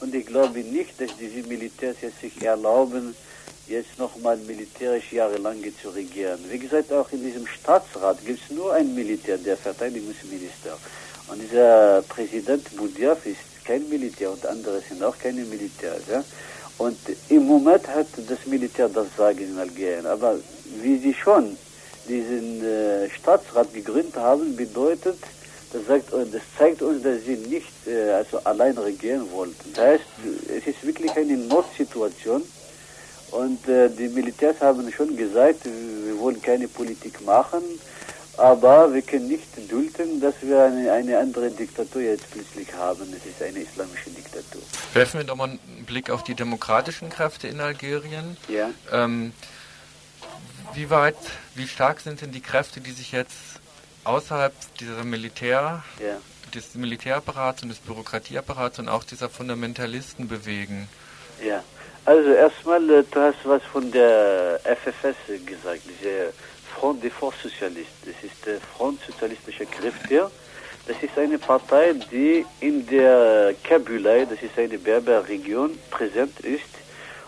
[0.00, 3.14] Und ich glaube nicht, dass diese Militärs jetzt sich erlauben,
[3.70, 6.38] jetzt nochmal militärisch jahrelang zu regieren.
[6.48, 10.76] Wie gesagt, auch in diesem Staatsrat gibt es nur einen Militär, der Verteidigungsminister.
[11.28, 16.02] Und dieser Präsident Budiaf ist kein Militär und andere sind auch keine Militärs.
[16.10, 16.24] Ja?
[16.78, 20.06] Und im Moment hat das Militär das Sagen in Algerien.
[20.06, 20.36] Aber
[20.82, 21.56] wie sie schon
[22.08, 25.18] diesen äh, Staatsrat gegründet haben, bedeutet,
[25.72, 29.72] das, sagt, das zeigt uns, dass sie nicht äh, also allein regieren wollten.
[29.74, 30.04] Das heißt,
[30.48, 32.42] es ist wirklich eine Notsituation.
[33.30, 37.62] Und äh, die Militärs haben schon gesagt, wir wollen keine Politik machen,
[38.36, 43.02] aber wir können nicht dulden, dass wir eine, eine andere Diktatur jetzt plötzlich haben.
[43.14, 44.62] Es ist eine islamische Diktatur.
[44.94, 48.36] Werfen wir doch mal einen Blick auf die demokratischen Kräfte in Algerien.
[48.48, 48.70] Ja.
[48.90, 49.32] Ähm,
[50.74, 51.16] wie weit,
[51.54, 53.36] wie stark sind denn die Kräfte, die sich jetzt
[54.04, 56.16] außerhalb dieser Militär, ja.
[56.54, 60.88] des Militärapparats und des Bürokratieapparats und auch dieser Fundamentalisten bewegen?
[61.44, 61.62] Ja,
[62.04, 66.32] also erstmal, äh, du hast was von der FFS gesagt, diese
[66.74, 67.94] Front des Forces Socialistes.
[68.04, 70.30] Das ist der Front Sozialistischer Kräfte.
[70.86, 76.64] Das ist eine Partei, die in der Kabylei, das ist eine Berberregion, präsent ist.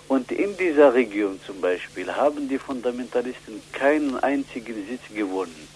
[0.09, 5.69] Und in dieser Region zum Beispiel haben die Fundamentalisten keinen einzigen Sitz gewonnen.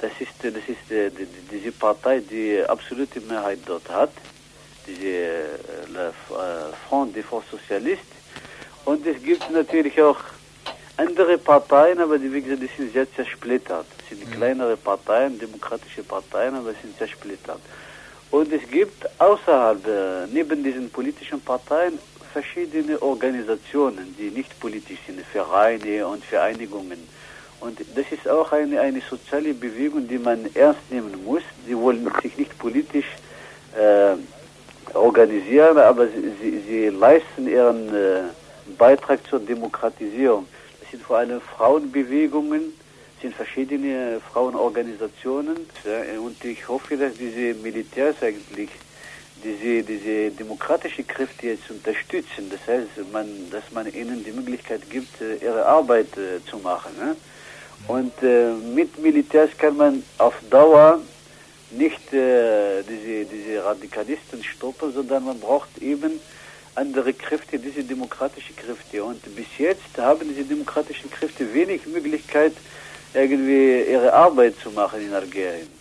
[0.00, 1.10] Das ist, das ist äh,
[1.50, 4.12] diese Partei, die absolute Mehrheit dort hat,
[4.88, 8.06] diese äh, Front des Forces Socialistes.
[8.84, 10.18] Und es gibt natürlich auch
[10.96, 13.86] andere Parteien, aber die, wie gesagt, die sind sehr zersplittert.
[13.98, 14.32] Das sind mhm.
[14.32, 17.60] kleinere Parteien, demokratische Parteien, aber sie sind zersplittert.
[18.30, 21.98] Und es gibt außerhalb, äh, neben diesen politischen Parteien,
[22.32, 26.98] verschiedene Organisationen, die nicht politisch sind, Vereine und Vereinigungen.
[27.60, 31.42] Und das ist auch eine, eine soziale Bewegung, die man ernst nehmen muss.
[31.66, 33.06] Sie wollen sich nicht politisch
[33.76, 34.14] äh,
[34.94, 38.22] organisieren, aber sie, sie, sie leisten ihren äh,
[38.76, 40.46] Beitrag zur Demokratisierung
[40.90, 42.72] sind vor allem Frauenbewegungen,
[43.20, 45.56] sind verschiedene Frauenorganisationen
[46.24, 48.70] und ich hoffe, dass diese Militärs eigentlich
[49.42, 52.50] diese, diese demokratische Kräfte jetzt unterstützen.
[52.50, 56.92] Das heißt, man, dass man ihnen die Möglichkeit gibt, äh, ihre Arbeit äh, zu machen.
[56.98, 57.16] Ne?
[57.86, 61.00] Und äh, mit Militärs kann man auf Dauer
[61.70, 66.20] nicht äh, diese, diese Radikalisten stoppen, sondern man braucht eben
[66.74, 69.02] andere Kräfte, diese demokratischen Kräfte.
[69.02, 72.52] Und bis jetzt haben diese demokratischen Kräfte wenig Möglichkeit,
[73.14, 75.77] irgendwie ihre Arbeit zu machen in Algerien.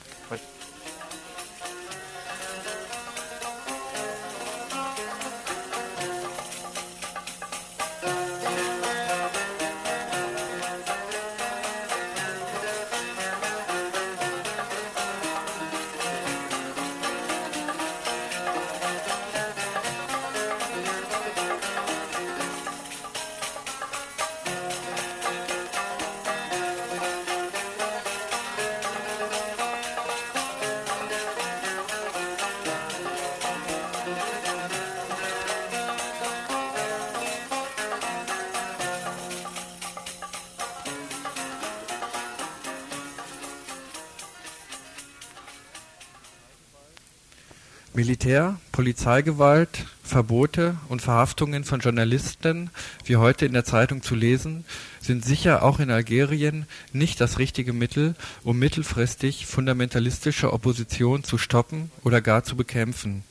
[48.78, 52.70] Polizeigewalt, Verbote und Verhaftungen von Journalisten,
[53.06, 54.66] wie heute in der Zeitung zu lesen,
[55.02, 58.14] sind sicher auch in Algerien nicht das richtige Mittel,
[58.44, 63.24] um mittelfristig fundamentalistische Opposition zu stoppen oder gar zu bekämpfen.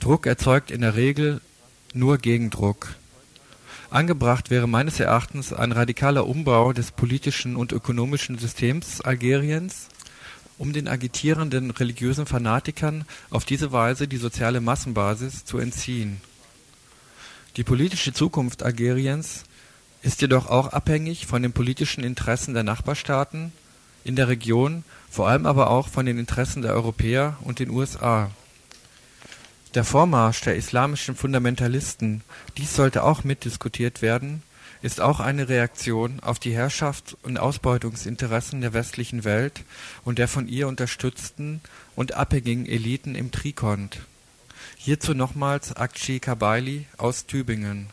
[0.00, 1.40] Druck erzeugt in der Regel
[1.94, 2.94] nur Gegendruck.
[3.88, 9.88] Angebracht wäre meines Erachtens ein radikaler Umbau des politischen und ökonomischen Systems Algeriens
[10.58, 16.20] um den agitierenden religiösen Fanatikern auf diese Weise die soziale Massenbasis zu entziehen.
[17.56, 19.44] Die politische Zukunft Algeriens
[20.02, 23.52] ist jedoch auch abhängig von den politischen Interessen der Nachbarstaaten
[24.04, 28.30] in der Region, vor allem aber auch von den Interessen der Europäer und den USA.
[29.74, 32.22] Der Vormarsch der islamischen Fundamentalisten,
[32.56, 34.42] dies sollte auch mitdiskutiert werden,
[34.82, 39.62] ist auch eine Reaktion auf die Herrschaft und Ausbeutungsinteressen der westlichen Welt
[40.04, 41.60] und der von ihr unterstützten
[41.96, 44.00] und abhängigen Eliten im Trikont.
[44.76, 47.90] Hierzu nochmals Akci Kabaili aus Tübingen.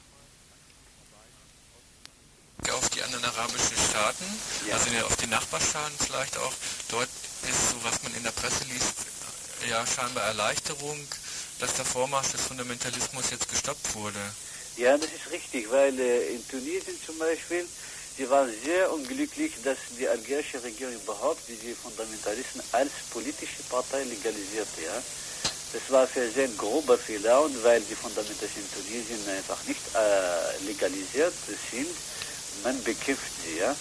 [2.71, 4.25] Auf die anderen arabischen Staaten.
[4.71, 6.53] Also auf die Nachbarstaaten vielleicht auch.
[6.89, 7.09] Dort
[7.49, 9.05] ist so, was man in der Presse liest,
[9.69, 10.97] ja scheinbar Erleichterung,
[11.59, 14.19] dass der Vormarsch des Fundamentalismus jetzt gestoppt wurde.
[14.77, 17.65] Ja, das ist richtig, weil äh, in Tunesien zum Beispiel,
[18.17, 24.81] sie waren sehr unglücklich, dass die algerische Regierung überhaupt diese Fundamentalisten als politische Partei legalisierte.
[24.83, 25.01] Ja?
[25.71, 30.65] Das war für sehr grober Fehler und weil die Fundamentalisten in Tunesien einfach nicht äh,
[30.65, 31.33] legalisiert
[31.71, 31.95] sind,
[32.63, 33.59] man bekämpft sie.
[33.59, 33.73] Ja?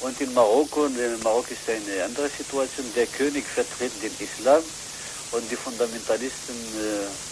[0.00, 4.62] Und in Marokko, in Marokko ist eine andere Situation, der König vertritt den Islam
[5.30, 7.31] und die Fundamentalisten, äh,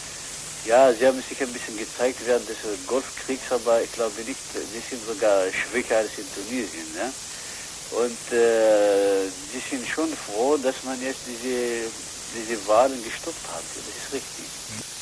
[0.65, 4.83] ja, sie haben sich ein bisschen gezeigt während des Golfkriegs, aber ich glaube nicht, sie
[4.89, 6.87] sind sogar schwächer als in Tunesien.
[6.97, 7.11] Ja?
[7.91, 11.91] Und äh, sie sind schon froh, dass man jetzt diese,
[12.37, 13.65] diese Wahlen gestoppt hat.
[13.75, 14.45] Das ist richtig.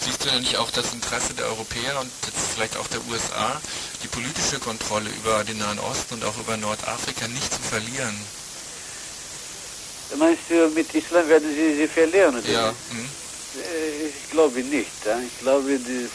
[0.00, 3.60] Siehst du denn nicht auch das Interesse der Europäer und jetzt vielleicht auch der USA,
[4.02, 8.16] die politische Kontrolle über den Nahen Osten und auch über Nordafrika nicht zu verlieren?
[10.16, 12.38] Meinst du, mit Islam werden sie sie verlieren?
[12.38, 12.48] Oder?
[12.48, 12.68] Ja.
[12.90, 13.08] Hm.
[13.54, 14.90] Ich glaube nicht.
[15.26, 16.08] Ich glaube, die,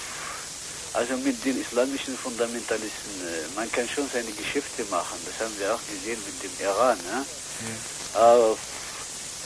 [0.93, 5.17] also mit den islamischen Fundamentalisten, äh, man kann schon seine Geschäfte machen.
[5.25, 6.97] Das haben wir auch gesehen mit dem Iran.
[7.09, 7.25] Ja?
[8.13, 8.55] Aber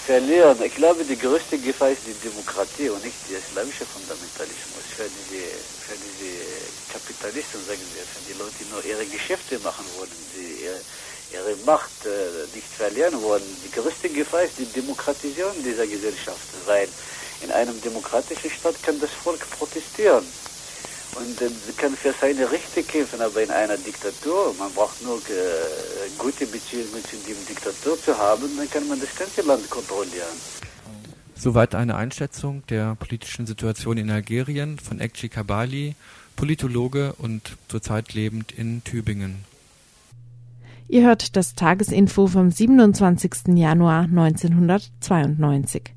[0.05, 4.83] verlieren, ich glaube, die größte Gefahr ist die Demokratie und nicht der islamische Fundamentalismus.
[4.95, 5.43] Für diese,
[5.87, 6.43] für diese
[6.91, 10.81] Kapitalisten, sagen wir, für die Leute, die nur ihre Geschäfte machen wollen, die ihre,
[11.31, 13.43] ihre Macht äh, nicht verlieren wollen.
[13.63, 16.89] Die größte Gefahr ist die Demokratisierung dieser Gesellschaft, weil
[17.43, 20.23] in einem demokratischen Staat kann das Volk protestieren
[21.15, 26.09] und äh, kann für seine Rechte kämpfen, aber in einer Diktatur, man braucht nur äh,
[26.17, 30.37] gute Beziehungen zu dem Diktatur zu haben, dann kann man das ganze Land kontrollieren.
[31.35, 35.95] Soweit eine Einschätzung der politischen Situation in Algerien von Ekci Kabali,
[36.35, 39.45] Politologe und zurzeit lebend in Tübingen.
[40.89, 43.55] Ihr hört das Tagesinfo vom 27.
[43.55, 45.96] Januar 1992.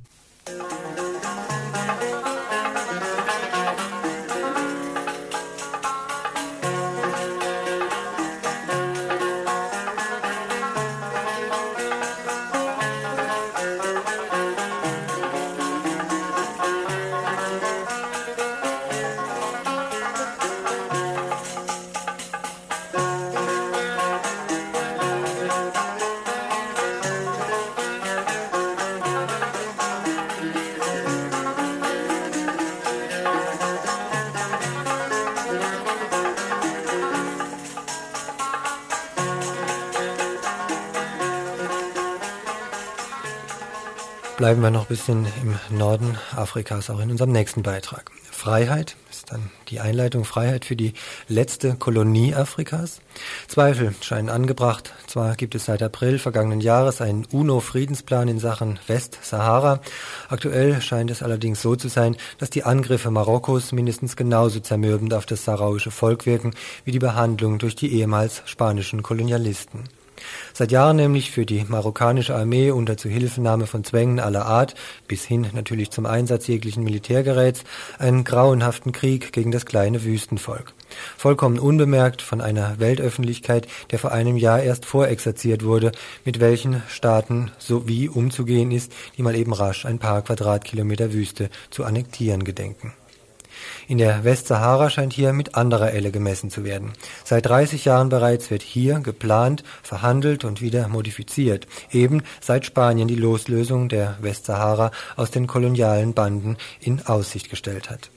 [44.51, 48.11] Bleiben wir noch ein bisschen im Norden Afrikas, auch in unserem nächsten Beitrag.
[48.33, 50.95] Freiheit ist dann die Einleitung Freiheit für die
[51.29, 53.01] letzte Kolonie Afrikas.
[53.47, 54.93] Zweifel scheinen angebracht.
[55.07, 59.83] Zwar gibt es seit April vergangenen Jahres einen UNO-Friedensplan in Sachen Westsahara.
[60.29, 65.27] Aktuell scheint es allerdings so zu sein, dass die Angriffe Marokkos mindestens genauso zermürbend auf
[65.27, 70.00] das saharauische Volk wirken wie die Behandlung durch die ehemals spanischen Kolonialisten.
[70.52, 74.74] Seit Jahren nämlich führt die marokkanische Armee unter Zuhilfenahme von Zwängen aller Art,
[75.09, 77.64] bis hin natürlich zum Einsatz jeglichen Militärgeräts,
[77.98, 80.72] einen grauenhaften Krieg gegen das kleine Wüstenvolk.
[81.16, 85.92] Vollkommen unbemerkt von einer Weltöffentlichkeit, der vor einem Jahr erst vorexerziert wurde,
[86.24, 91.50] mit welchen Staaten so wie umzugehen ist, die mal eben rasch ein paar Quadratkilometer Wüste
[91.70, 92.92] zu annektieren gedenken.
[93.88, 96.92] In der Westsahara scheint hier mit anderer Elle gemessen zu werden.
[97.25, 103.16] Seit 30 Jahren bereits wird hier geplant, verhandelt und wieder modifiziert, eben seit Spanien die
[103.16, 108.11] Loslösung der Westsahara aus den kolonialen Banden in Aussicht gestellt hat.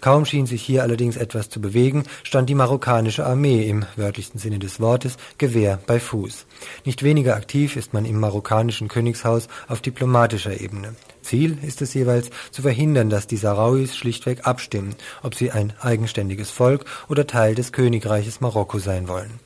[0.00, 4.58] Kaum schien sich hier allerdings etwas zu bewegen, stand die marokkanische Armee im wörtlichsten Sinne
[4.58, 6.46] des Wortes Gewehr bei Fuß.
[6.84, 10.94] Nicht weniger aktiv ist man im marokkanischen Königshaus auf diplomatischer Ebene.
[11.22, 16.50] Ziel ist es jeweils, zu verhindern, dass die Sarauis schlichtweg abstimmen, ob sie ein eigenständiges
[16.50, 19.40] Volk oder Teil des Königreiches Marokko sein wollen.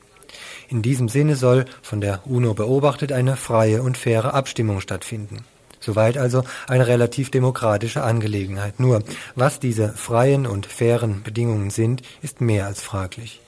[0.69, 5.43] In diesem Sinne soll, von der UNO beobachtet, eine freie und faire Abstimmung stattfinden.
[5.81, 8.79] Soweit also eine relativ demokratische Angelegenheit.
[8.79, 9.03] Nur,
[9.35, 13.41] was diese freien und fairen Bedingungen sind, ist mehr als fraglich.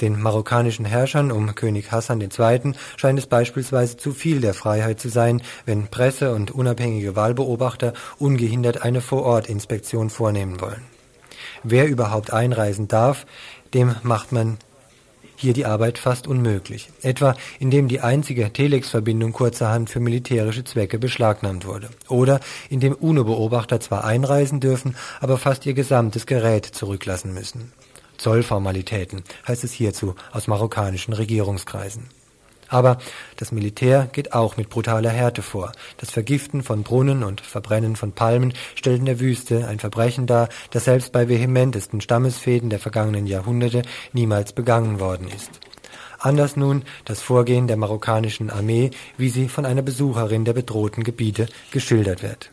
[0.00, 2.72] Den marokkanischen Herrschern um König Hassan II.
[2.96, 8.82] scheint es beispielsweise zu viel der Freiheit zu sein, wenn Presse und unabhängige Wahlbeobachter ungehindert
[8.82, 10.82] eine Vorortinspektion vornehmen wollen.
[11.62, 13.26] Wer überhaupt einreisen darf,
[13.74, 14.58] dem macht man
[15.42, 21.66] hier die Arbeit fast unmöglich, etwa indem die einzige Telex-Verbindung kurzerhand für militärische Zwecke beschlagnahmt
[21.66, 22.40] wurde, oder
[22.70, 27.72] indem UNO-Beobachter zwar einreisen dürfen, aber fast ihr gesamtes Gerät zurücklassen müssen.
[28.18, 32.21] Zollformalitäten, heißt es hierzu aus marokkanischen Regierungskreisen.
[32.72, 32.96] Aber
[33.36, 35.72] das Militär geht auch mit brutaler Härte vor.
[35.98, 40.48] Das Vergiften von Brunnen und Verbrennen von Palmen stellt in der Wüste ein Verbrechen dar,
[40.70, 43.82] das selbst bei vehementesten Stammesfäden der vergangenen Jahrhunderte
[44.14, 45.50] niemals begangen worden ist.
[46.18, 51.48] Anders nun das Vorgehen der marokkanischen Armee, wie sie von einer Besucherin der bedrohten Gebiete
[51.72, 52.48] geschildert wird.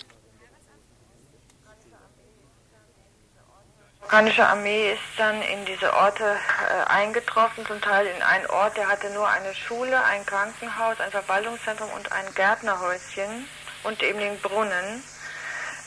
[4.10, 8.88] Marokkanische Armee ist dann in diese Orte äh, eingetroffen, zum Teil in einen Ort, der
[8.88, 13.48] hatte nur eine Schule, ein Krankenhaus, ein Verwaltungszentrum und ein Gärtnerhäuschen
[13.84, 15.04] und eben den Brunnen.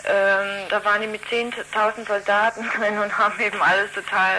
[0.05, 4.37] Ähm, da waren die mit 10.000 Soldaten drin und haben eben alles total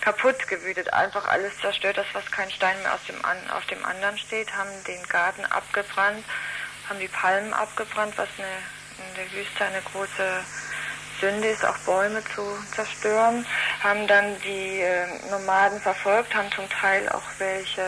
[0.00, 3.84] kaputt gewütet, einfach alles zerstört, das was kein Stein mehr aus dem an, auf dem
[3.84, 6.24] anderen steht, haben den Garten abgebrannt,
[6.88, 10.44] haben die Palmen abgebrannt, was eine, in der Wüste eine große
[11.20, 12.42] Sünde ist, auch Bäume zu
[12.74, 13.46] zerstören,
[13.82, 17.82] haben dann die äh, Nomaden verfolgt, haben zum Teil auch welche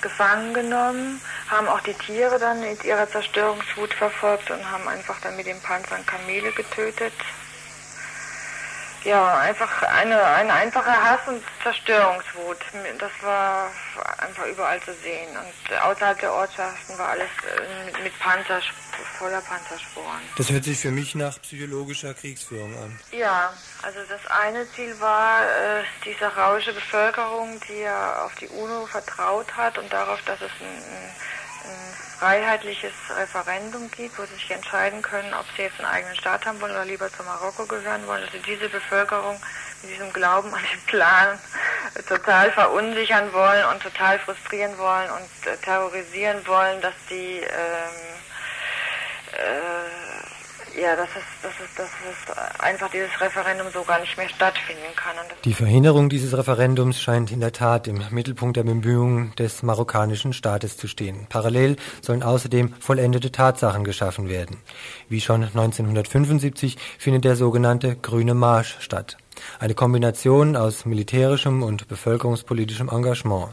[0.00, 1.20] gefangen genommen,
[1.50, 5.60] haben auch die Tiere dann mit ihrer Zerstörungswut verfolgt und haben einfach dann mit den
[5.60, 7.12] Panzern Kamele getötet.
[9.04, 12.58] Ja, einfach eine, eine einfache Hass- und Zerstörungswut.
[12.98, 13.70] Das war
[14.18, 15.28] einfach überall zu sehen.
[15.30, 18.60] Und außerhalb der Ortschaften war alles äh, mit, mit Panzer,
[19.18, 20.20] voller Panzersporen.
[20.36, 22.98] Das hört sich für mich nach psychologischer Kriegsführung an.
[23.12, 28.86] Ja, also das eine Ziel war äh, diese rausche Bevölkerung, die ja auf die UNO
[28.86, 31.14] vertraut hat und darauf, dass es ein, ein
[32.18, 36.60] freiheitliches Referendum gibt, wo sie sich entscheiden können, ob sie jetzt einen eigenen Staat haben
[36.60, 38.22] wollen oder lieber zu Marokko gehören wollen.
[38.22, 39.40] Also diese Bevölkerung
[39.82, 41.38] mit diesem Glauben an den Plan
[42.06, 48.10] total verunsichern wollen und total frustrieren wollen und äh, terrorisieren wollen, dass die ähm,
[49.32, 50.09] äh,
[50.78, 54.94] ja, dass es, dass, es, dass es einfach dieses Referendum so gar nicht mehr stattfinden
[54.96, 55.14] kann.
[55.44, 60.76] Die Verhinderung dieses Referendums scheint in der Tat im Mittelpunkt der Bemühungen des marokkanischen Staates
[60.76, 61.26] zu stehen.
[61.28, 64.58] Parallel sollen außerdem vollendete Tatsachen geschaffen werden.
[65.08, 69.16] Wie schon 1975 findet der sogenannte Grüne Marsch statt.
[69.58, 73.48] Eine Kombination aus militärischem und bevölkerungspolitischem Engagement.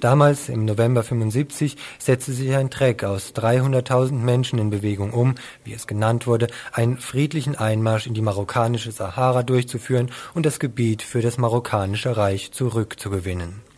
[0.00, 5.74] Damals, im November 75, setzte sich ein Treck aus 300.000 Menschen in Bewegung um, wie
[5.74, 11.20] es genannt wurde, einen friedlichen Einmarsch in die marokkanische Sahara durchzuführen und das Gebiet für
[11.20, 13.69] das marokkanische Reich zurückzugewinnen.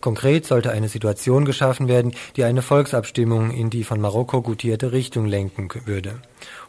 [0.00, 5.26] Konkret sollte eine Situation geschaffen werden, die eine Volksabstimmung in die von Marokko gutierte Richtung
[5.26, 6.20] lenken würde.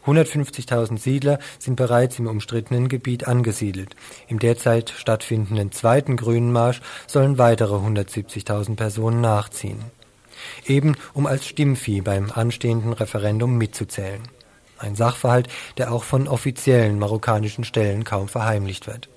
[0.06, 3.96] 150.000 Siedler sind bereits im umstrittenen Gebiet angesiedelt.
[4.28, 9.80] Im derzeit stattfindenden zweiten Grünen Marsch sollen weitere 170.000 Personen nachziehen.
[10.66, 14.22] Eben um als Stimmvieh beim anstehenden Referendum mitzuzählen.
[14.78, 19.08] Ein Sachverhalt, der auch von offiziellen marokkanischen Stellen kaum verheimlicht wird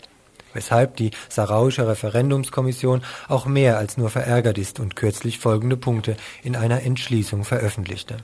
[0.55, 6.55] weshalb die Sarauische Referendumskommission auch mehr als nur verärgert ist und kürzlich folgende Punkte in
[6.55, 8.17] einer Entschließung veröffentlichte.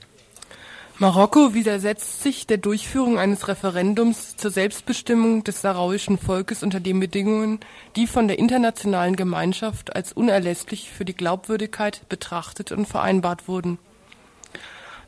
[0.98, 7.60] Marokko widersetzt sich der Durchführung eines Referendums zur Selbstbestimmung des sarauischen Volkes unter den Bedingungen,
[7.96, 13.78] die von der internationalen Gemeinschaft als unerlässlich für die Glaubwürdigkeit betrachtet und vereinbart wurden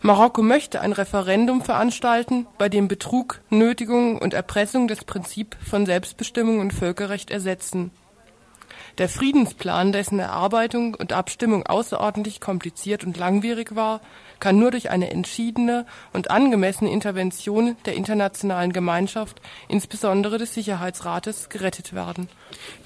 [0.06, 6.60] Marokko möchte ein Referendum veranstalten, bei dem Betrug, Nötigung und Erpressung das Prinzip von Selbstbestimmung
[6.60, 7.90] und Völkerrecht ersetzen.
[8.98, 14.02] Der Friedensplan, dessen Erarbeitung und Abstimmung außerordentlich kompliziert und langwierig war,
[14.40, 21.94] kann nur durch eine entschiedene und angemessene Intervention der internationalen Gemeinschaft, insbesondere des Sicherheitsrates, gerettet
[21.94, 22.28] werden.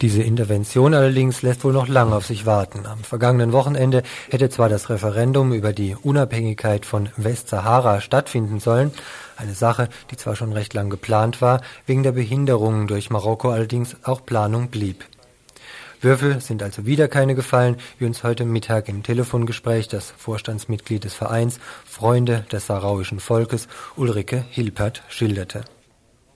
[0.00, 2.86] Diese Intervention allerdings lässt wohl noch lange auf sich warten.
[2.86, 8.92] Am vergangenen Wochenende hätte zwar das Referendum über die Unabhängigkeit von Westsahara stattfinden sollen,
[9.36, 13.96] eine Sache, die zwar schon recht lang geplant war, wegen der Behinderungen durch Marokko allerdings
[14.02, 15.04] auch Planung blieb.
[16.00, 21.14] Würfel sind also wieder keine gefallen, wie uns heute Mittag im Telefongespräch das Vorstandsmitglied des
[21.14, 25.64] Vereins Freunde des sarauischen Volkes Ulrike Hilpert schilderte.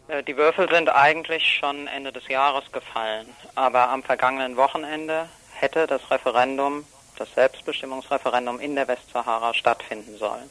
[0.09, 5.87] Äh, die Würfel sind eigentlich schon Ende des Jahres gefallen, aber am vergangenen Wochenende hätte
[5.87, 6.85] das Referendum,
[7.17, 10.51] das Selbstbestimmungsreferendum in der Westsahara stattfinden sollen.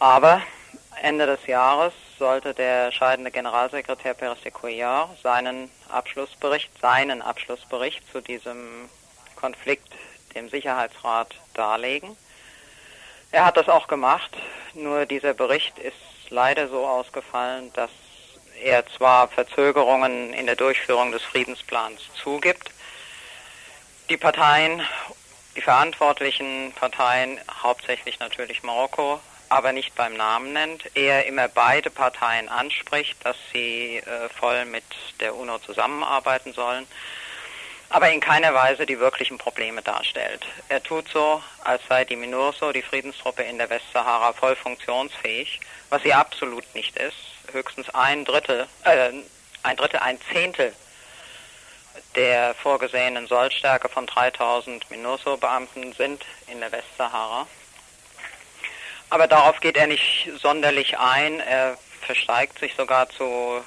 [0.00, 0.42] Aber
[1.00, 8.20] Ende des Jahres sollte der scheidende Generalsekretär Perez de Cuellar seinen Abschlussbericht, seinen Abschlussbericht zu
[8.20, 8.88] diesem
[9.36, 9.92] Konflikt
[10.34, 12.16] dem Sicherheitsrat darlegen.
[13.30, 14.36] Er hat das auch gemacht,
[14.74, 15.96] nur dieser Bericht ist
[16.30, 17.90] leider so ausgefallen, dass
[18.62, 22.70] er zwar Verzögerungen in der Durchführung des Friedensplans zugibt,
[24.08, 24.82] die Parteien,
[25.56, 29.20] die verantwortlichen Parteien, hauptsächlich natürlich Marokko,
[29.54, 34.84] aber nicht beim Namen nennt, er immer beide Parteien anspricht, dass sie äh, voll mit
[35.20, 36.86] der UNO zusammenarbeiten sollen.
[37.90, 40.44] aber in keiner Weise die wirklichen Probleme darstellt.
[40.68, 46.02] Er tut so, als sei die MINURSO, die Friedenstruppe in der Westsahara, voll funktionsfähig, was
[46.02, 47.14] sie absolut nicht ist.
[47.52, 49.10] Höchstens ein Drittel, äh,
[49.62, 50.74] ein Drittel, ein Zehntel
[52.16, 57.46] der vorgesehenen Sollstärke von 3000 MINURSO-Beamten sind in der Westsahara.
[59.14, 61.38] Aber darauf geht er nicht sonderlich ein.
[61.38, 63.62] Er versteigt sich sogar zu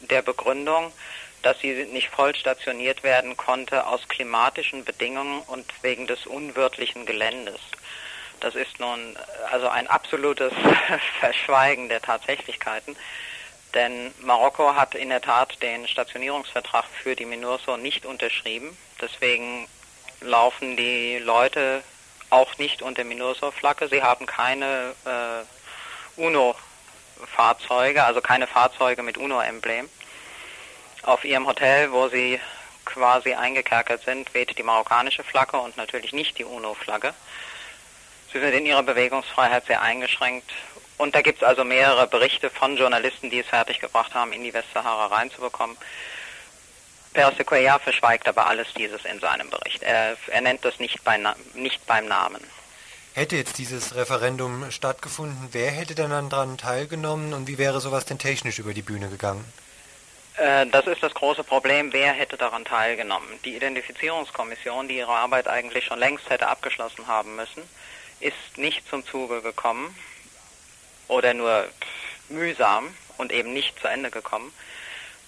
[0.00, 0.90] der Begründung,
[1.42, 7.60] dass sie nicht voll stationiert werden konnte aus klimatischen Bedingungen und wegen des unwirtlichen Geländes.
[8.40, 9.18] Das ist nun
[9.50, 10.54] also ein absolutes
[11.20, 12.96] Verschweigen der Tatsächlichkeiten.
[13.74, 18.74] Denn Marokko hat in der Tat den Stationierungsvertrag für die MINURSO nicht unterschrieben.
[18.98, 19.68] Deswegen
[20.22, 21.82] laufen die Leute
[22.36, 23.88] auch nicht unter MINURSO-Flagge.
[23.88, 29.88] Sie haben keine äh, UNO-Fahrzeuge, also keine Fahrzeuge mit UNO-Emblem.
[31.02, 32.40] Auf ihrem Hotel, wo sie
[32.84, 37.14] quasi eingekerkert sind, weht die marokkanische Flagge und natürlich nicht die UNO-Flagge.
[38.32, 40.52] Sie sind in ihrer Bewegungsfreiheit sehr eingeschränkt.
[40.98, 44.52] Und da gibt es also mehrere Berichte von Journalisten, die es fertiggebracht haben, in die
[44.52, 45.76] Westsahara reinzubekommen.
[47.16, 49.82] Persequia verschweigt aber alles dieses in seinem Bericht.
[49.82, 51.18] Er, er nennt das nicht, bei,
[51.54, 52.42] nicht beim Namen.
[53.14, 58.04] Hätte jetzt dieses Referendum stattgefunden, wer hätte denn dann daran teilgenommen und wie wäre sowas
[58.04, 59.50] denn technisch über die Bühne gegangen?
[60.36, 63.26] Äh, das ist das große Problem, wer hätte daran teilgenommen.
[63.46, 67.62] Die Identifizierungskommission, die ihre Arbeit eigentlich schon längst hätte abgeschlossen haben müssen,
[68.20, 69.96] ist nicht zum Zuge gekommen
[71.08, 71.66] oder nur
[72.28, 74.52] mühsam und eben nicht zu Ende gekommen,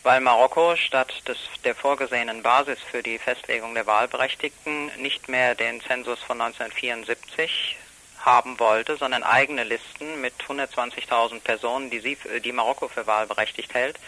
[0.03, 5.81] weil Marokko statt des, der vorgesehenen Basis für die Festlegung der Wahlberechtigten nicht mehr den
[5.81, 7.77] Zensus von 1974
[8.21, 13.99] haben wollte, sondern eigene Listen mit 120.000 Personen, die, sie, die Marokko für wahlberechtigt hält,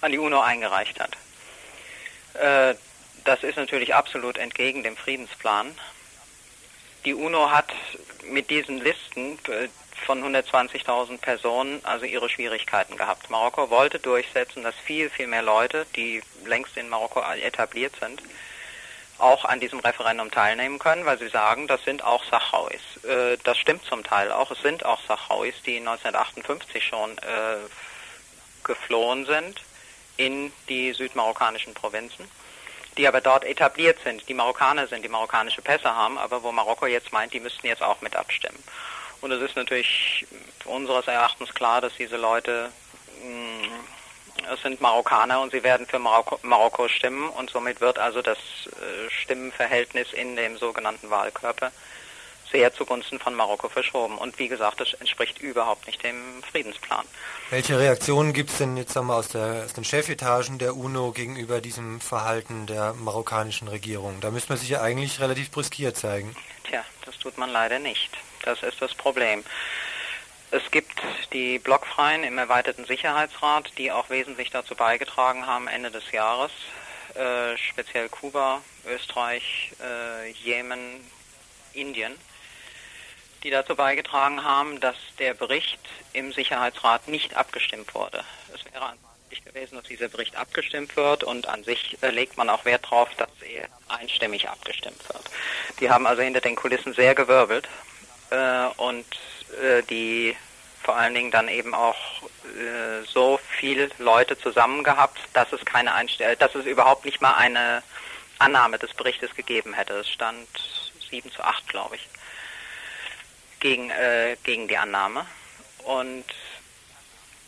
[0.00, 1.16] an die UNO eingereicht hat.
[2.34, 2.74] Äh,
[3.24, 5.76] das ist natürlich absolut entgegen dem Friedensplan.
[7.04, 7.72] Die UNO hat
[8.30, 9.68] mit diesen Listen äh,
[10.04, 13.30] von 120.000 Personen also ihre Schwierigkeiten gehabt.
[13.30, 18.22] Marokko wollte durchsetzen, dass viel, viel mehr Leute, die längst in Marokko etabliert sind,
[19.18, 22.80] auch an diesem Referendum teilnehmen können, weil sie sagen, das sind auch Sachrauis.
[23.04, 24.50] Äh, das stimmt zum Teil auch.
[24.50, 27.56] Es sind auch Sachrauis, die 1958 schon äh,
[28.64, 29.62] geflohen sind
[30.16, 32.26] in die südmarokkanischen Provinzen,
[32.96, 36.86] die aber dort etabliert sind, die Marokkaner sind, die marokkanische Pässe haben, aber wo Marokko
[36.86, 38.62] jetzt meint, die müssten jetzt auch mit abstimmen.
[39.20, 40.26] Und es ist natürlich
[40.64, 42.70] unseres Erachtens klar, dass diese Leute,
[43.22, 48.22] mm, es sind Marokkaner und sie werden für Marokko, Marokko stimmen und somit wird also
[48.22, 51.72] das äh, Stimmenverhältnis in dem sogenannten Wahlkörper
[52.52, 54.18] sehr zugunsten von Marokko verschoben.
[54.18, 57.04] Und wie gesagt, das entspricht überhaupt nicht dem Friedensplan.
[57.50, 61.60] Welche Reaktionen gibt es denn jetzt wir, aus, der, aus den Chefetagen der UNO gegenüber
[61.60, 64.20] diesem Verhalten der marokkanischen Regierung?
[64.20, 66.36] Da müsste man sich ja eigentlich relativ brüskiert zeigen.
[66.64, 68.10] Tja, das tut man leider nicht.
[68.46, 69.42] Das ist das Problem.
[70.52, 76.12] Es gibt die Blockfreien im erweiterten Sicherheitsrat, die auch wesentlich dazu beigetragen haben, Ende des
[76.12, 76.52] Jahres,
[77.16, 80.78] äh, speziell Kuba, Österreich, äh, Jemen,
[81.72, 82.14] Indien,
[83.42, 85.80] die dazu beigetragen haben, dass der Bericht
[86.12, 88.22] im Sicherheitsrat nicht abgestimmt wurde.
[88.54, 92.48] Es wäre ansichtlich gewesen, dass dieser Bericht abgestimmt wird und an sich äh, legt man
[92.48, 95.24] auch Wert darauf, dass er einstimmig abgestimmt wird.
[95.80, 97.68] Die haben also hinter den Kulissen sehr gewirbelt
[98.30, 99.06] äh, und
[99.62, 100.36] äh, die
[100.82, 101.96] vor allen Dingen dann eben auch
[102.44, 107.34] äh, so viele Leute zusammen gehabt, dass es keine Einstell dass es überhaupt nicht mal
[107.34, 107.82] eine
[108.38, 109.94] Annahme des Berichtes gegeben hätte.
[109.94, 110.46] Es stand
[111.10, 112.08] 7 zu 8, glaube ich,
[113.60, 115.26] gegen, äh, gegen die Annahme.
[115.84, 116.24] Und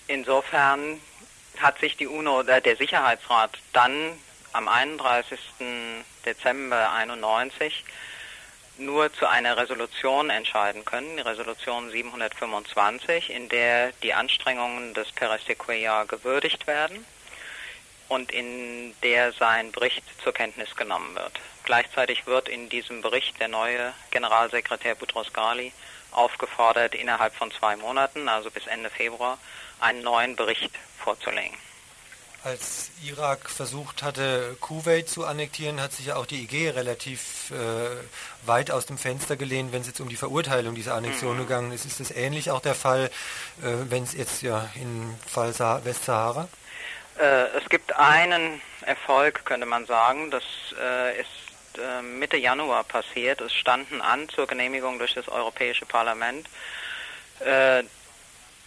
[0.07, 1.01] insofern
[1.61, 4.18] hat sich die UNO, äh, der Sicherheitsrat, dann
[4.53, 5.39] am 31.
[6.24, 7.85] Dezember 91
[8.79, 15.43] nur zu einer Resolution entscheiden können, die Resolution 725, in der die Anstrengungen des Perez
[15.47, 17.05] gewürdigt werden
[18.09, 21.41] und in der sein Bericht zur Kenntnis genommen wird.
[21.64, 25.72] Gleichzeitig wird in diesem Bericht der neue Generalsekretär Boutros Ghali
[26.12, 29.39] aufgefordert, innerhalb von zwei Monaten, also bis Ende Februar,
[29.81, 31.57] einen neuen Bericht vorzulegen.
[32.45, 38.47] Als Irak versucht hatte, Kuwait zu annektieren, hat sich ja auch die IG relativ äh,
[38.47, 41.41] weit aus dem Fenster gelehnt, wenn es jetzt um die Verurteilung dieser Annexion mhm.
[41.41, 41.84] gegangen ist.
[41.84, 43.11] Ist das ähnlich auch der Fall,
[43.62, 46.49] äh, wenn es jetzt ja im Fall Sa Westsahara?
[47.18, 50.30] Äh, es gibt einen Erfolg, könnte man sagen.
[50.30, 50.45] Das
[50.80, 51.28] äh, ist
[51.78, 53.41] äh, Mitte Januar passiert.
[53.41, 56.49] Es standen an zur Genehmigung durch das Europäische Parlament
[57.41, 57.82] äh,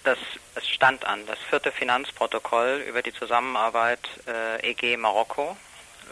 [0.04, 0.18] das,
[0.56, 5.56] es stand an, das vierte Finanzprotokoll über die Zusammenarbeit äh, EG Marokko.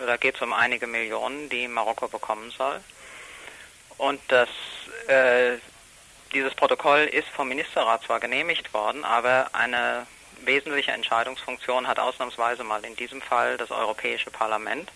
[0.06, 2.80] Da geht es um einige Millionen, die Marokko bekommen soll.
[3.98, 4.50] Und das,
[5.08, 5.58] äh,
[6.34, 10.08] dieses Protokoll ist vom Ministerrat zwar genehmigt worden, aber eine
[10.46, 14.92] wesentliche Entscheidungsfunktion hat ausnahmsweise mal in diesem Fall das Europäische Parlament.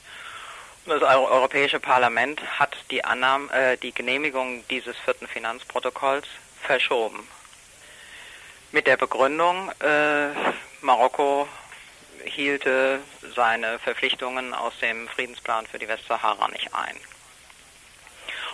[0.86, 6.28] Das Europäische Parlament hat die, Annahme, äh, die Genehmigung dieses vierten Finanzprotokolls
[6.62, 7.28] verschoben.
[8.74, 10.30] Mit der Begründung, äh,
[10.82, 11.48] Marokko
[12.26, 13.02] hielte
[13.36, 16.98] seine Verpflichtungen aus dem Friedensplan für die Westsahara nicht ein.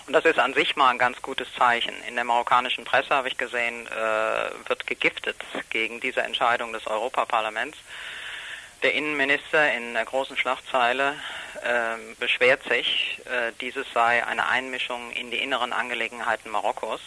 [0.07, 1.93] Und das ist an sich mal ein ganz gutes Zeichen.
[2.05, 5.37] In der marokkanischen Presse habe ich gesehen, äh, wird gegiftet
[5.69, 7.77] gegen diese Entscheidung des Europaparlaments.
[8.83, 11.15] Der Innenminister in der großen Schlagzeile
[11.61, 16.99] äh, beschwert sich, äh, dieses sei eine Einmischung in die inneren Angelegenheiten Marokkos.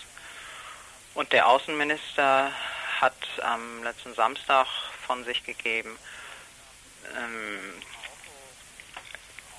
[1.12, 2.50] Und der Außenminister
[3.02, 4.66] hat am letzten Samstag
[5.06, 5.98] von sich gegeben,
[7.18, 7.82] ähm,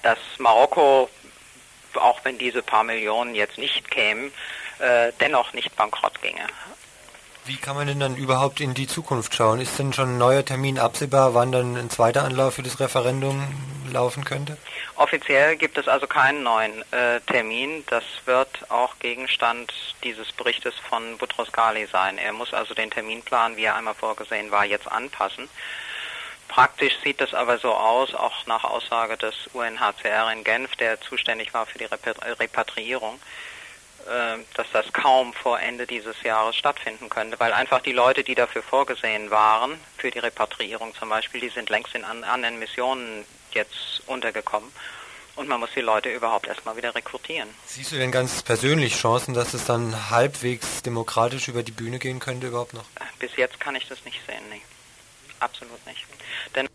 [0.02, 1.10] dass Marokko
[1.96, 4.32] auch wenn diese paar Millionen jetzt nicht kämen,
[4.80, 6.48] äh, dennoch nicht bankrott ginge.
[7.46, 9.60] Wie kann man denn dann überhaupt in die Zukunft schauen?
[9.60, 13.44] Ist denn schon ein neuer Termin absehbar, wann dann ein zweiter Anlauf für das Referendum
[13.92, 14.58] laufen könnte?
[14.96, 17.84] Offiziell gibt es also keinen neuen äh, Termin.
[17.90, 19.74] Das wird auch Gegenstand
[20.06, 22.18] dieses Berichtes von Butros Ghali sein.
[22.18, 25.50] Er muss also den Terminplan, wie er einmal vorgesehen war, jetzt anpassen.
[26.48, 31.54] Praktisch sieht es aber so aus, auch nach Aussage des UNHCR in Genf, der zuständig
[31.54, 33.20] war für die Repatriierung,
[34.06, 38.64] dass das kaum vor Ende dieses Jahres stattfinden könnte, weil einfach die Leute, die dafür
[38.64, 44.70] vorgesehen waren, für die Repatriierung zum Beispiel, die sind längst in anderen Missionen jetzt untergekommen.
[45.36, 47.50] Und man muss die Leute überhaupt erstmal wieder rekrutieren.
[47.66, 52.20] Siehst du denn ganz persönlich Chancen, dass es dann halbwegs demokratisch über die Bühne gehen
[52.20, 52.86] könnte überhaupt noch?
[53.18, 54.62] Bis jetzt kann ich das nicht sehen, nee
[55.44, 56.06] absolut nicht.
[56.56, 56.68] Denn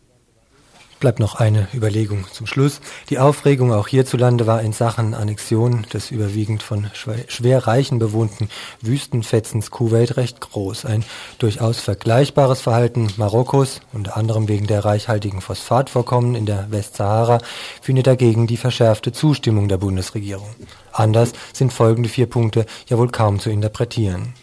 [1.01, 2.80] Bleibt noch eine Überlegung zum Schluss.
[3.09, 6.90] Die Aufregung auch hierzulande war in Sachen Annexion des überwiegend von
[7.28, 8.49] schwer reichen bewohnten
[8.80, 10.86] Wüstenfetzens Kuwait recht groß.
[10.86, 11.05] Ein
[11.38, 17.38] durchaus vergleichbares Verhalten Marokkos, unter anderem wegen der reichhaltigen Phosphatvorkommen in der Westsahara,
[17.80, 20.49] findet dagegen die verschärfte Zustimmung der Bundesregierung.
[20.90, 24.34] Anders sind folgende vier Punkte ja wohl kaum zu interpretieren.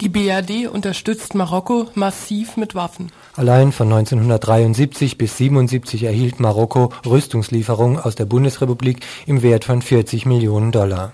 [0.00, 3.10] Die BRD unterstützt Marokko massiv mit Waffen.
[3.38, 10.26] Allein von 1973 bis 1977 erhielt Marokko Rüstungslieferungen aus der Bundesrepublik im Wert von 40
[10.26, 11.12] Millionen Dollar.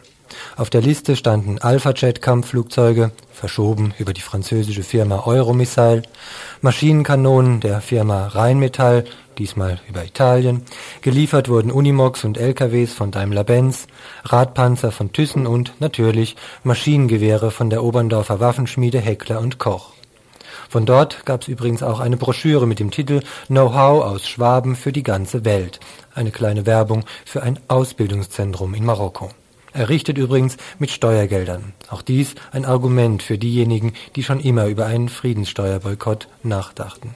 [0.56, 6.00] Auf der Liste standen Alpha-Jet-Kampfflugzeuge, verschoben über die französische Firma Euromissile,
[6.62, 9.04] Maschinenkanonen der Firma Rheinmetall,
[9.36, 10.62] diesmal über Italien,
[11.02, 13.86] geliefert wurden Unimogs und LKWs von Daimler-Benz,
[14.24, 19.93] Radpanzer von Thyssen und natürlich Maschinengewehre von der Oberndorfer Waffenschmiede Heckler und Koch.
[20.68, 24.92] Von dort gab es übrigens auch eine Broschüre mit dem Titel Know-how aus Schwaben für
[24.92, 25.80] die ganze Welt,
[26.14, 29.30] eine kleine Werbung für ein Ausbildungszentrum in Marokko.
[29.72, 31.72] Errichtet übrigens mit Steuergeldern.
[31.90, 37.14] Auch dies ein Argument für diejenigen, die schon immer über einen Friedenssteuerboykott nachdachten.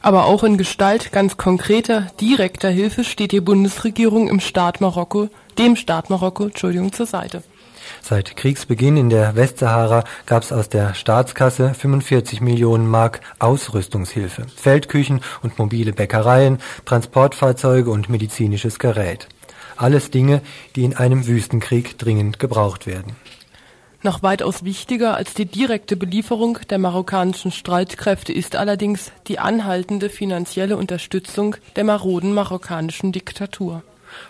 [0.00, 5.76] Aber auch in Gestalt ganz konkreter, direkter Hilfe steht die Bundesregierung im Staat Marokko, dem
[5.76, 7.42] Staat Marokko, Entschuldigung, zur Seite.
[8.08, 15.22] Seit Kriegsbeginn in der Westsahara gab es aus der Staatskasse 45 Millionen Mark Ausrüstungshilfe, Feldküchen
[15.42, 19.26] und mobile Bäckereien, Transportfahrzeuge und medizinisches Gerät.
[19.76, 20.40] Alles Dinge,
[20.76, 23.16] die in einem Wüstenkrieg dringend gebraucht werden.
[24.04, 30.76] Noch weitaus wichtiger als die direkte Belieferung der marokkanischen Streitkräfte ist allerdings die anhaltende finanzielle
[30.76, 33.82] Unterstützung der maroden marokkanischen Diktatur.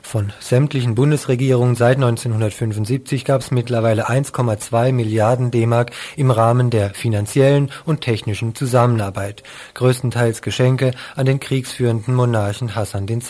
[0.03, 7.71] Von sämtlichen Bundesregierungen seit 1975 gab es mittlerweile 1,2 Milliarden D-Mark im Rahmen der finanziellen
[7.85, 9.43] und technischen Zusammenarbeit,
[9.75, 13.21] größtenteils Geschenke an den kriegsführenden Monarchen Hassan II.,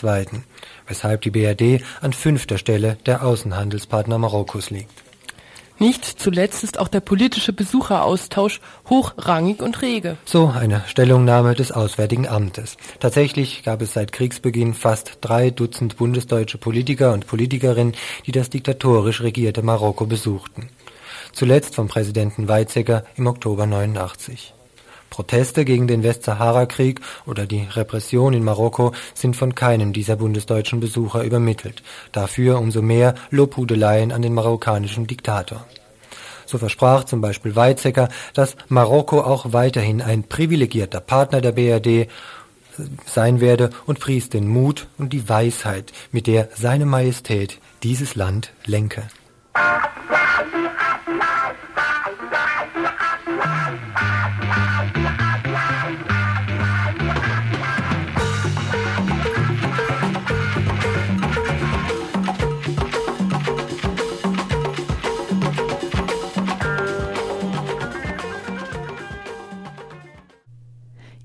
[0.87, 5.06] weshalb die BRD an fünfter Stelle der Außenhandelspartner Marokkos liegt.
[5.79, 10.17] Nicht zuletzt ist auch der politische Besucheraustausch hochrangig und rege.
[10.25, 12.77] So eine Stellungnahme des Auswärtigen Amtes.
[12.99, 17.93] Tatsächlich gab es seit Kriegsbeginn fast drei Dutzend bundesdeutsche Politiker und Politikerinnen,
[18.25, 20.69] die das diktatorisch regierte Marokko besuchten.
[21.31, 24.55] Zuletzt vom Präsidenten Weizsäcker im Oktober 89.
[25.09, 31.23] Proteste gegen den Westsahara-Krieg oder die Repression in Marokko sind von keinem dieser bundesdeutschen Besucher
[31.23, 35.65] übermittelt, dafür umso mehr Lobhudeleien an den marokkanischen Diktator.
[36.45, 42.09] So versprach zum Beispiel Weizsäcker, dass Marokko auch weiterhin ein privilegierter Partner der BRD
[43.05, 48.53] sein werde und pries den Mut und die Weisheit, mit der seine Majestät dieses Land
[48.65, 49.03] lenke.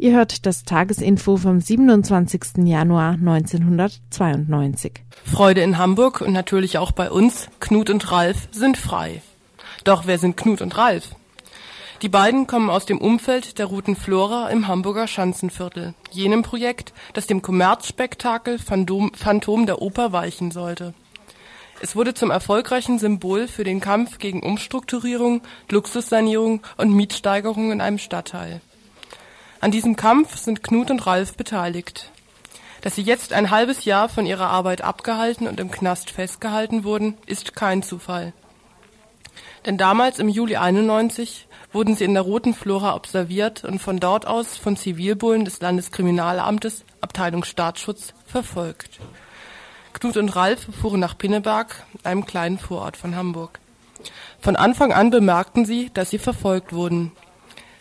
[0.02, 2.64] Ihr hört das Tagesinfo vom 27.
[2.64, 4.94] Januar 1992.
[5.24, 9.22] Freude in Hamburg und natürlich auch bei uns, Knut und Ralf sind frei.
[9.84, 11.14] Doch wer sind Knut und Ralf?
[12.02, 17.28] Die beiden kommen aus dem Umfeld der Roten Flora im Hamburger Schanzenviertel, jenem Projekt, das
[17.28, 20.94] dem Kommerzspektakel Phantom, Phantom der Oper weichen sollte.
[21.80, 27.98] Es wurde zum erfolgreichen Symbol für den Kampf gegen Umstrukturierung, Luxussanierung und Mietsteigerung in einem
[27.98, 28.60] Stadtteil.
[29.62, 32.10] An diesem Kampf sind Knut und Ralf beteiligt.
[32.80, 37.16] Dass sie jetzt ein halbes Jahr von ihrer Arbeit abgehalten und im Knast festgehalten wurden,
[37.26, 38.32] ist kein Zufall.
[39.64, 44.26] Denn damals im Juli 91 wurden sie in der Roten Flora observiert und von dort
[44.26, 48.98] aus von Zivilbullen des Landeskriminalamtes Abteilung Staatsschutz verfolgt.
[49.92, 53.60] Knut und Ralf fuhren nach Pinneberg, einem kleinen Vorort von Hamburg.
[54.40, 57.12] Von Anfang an bemerkten sie, dass sie verfolgt wurden.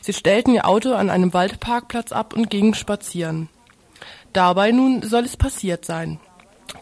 [0.01, 3.49] Sie stellten ihr Auto an einem Waldparkplatz ab und gingen spazieren.
[4.33, 6.19] Dabei nun soll es passiert sein.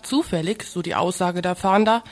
[0.03, 2.03] Zufällig, so die Aussage der Fahnder,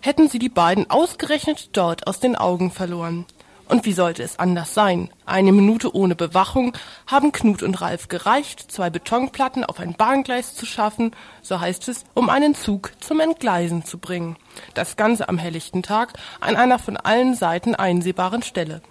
[0.00, 3.26] hätten sie die beiden ausgerechnet dort aus den Augen verloren.
[3.68, 5.10] Und wie sollte es anders sein?
[5.24, 6.72] Eine Minute ohne Bewachung
[7.06, 11.10] haben Knut und Ralf gereicht, zwei Betonplatten auf ein Bahngleis zu schaffen,
[11.42, 14.36] so heißt es, um einen Zug zum Entgleisen zu bringen.
[14.74, 18.82] Das Ganze am helllichten Tag an einer von allen Seiten einsehbaren Stelle.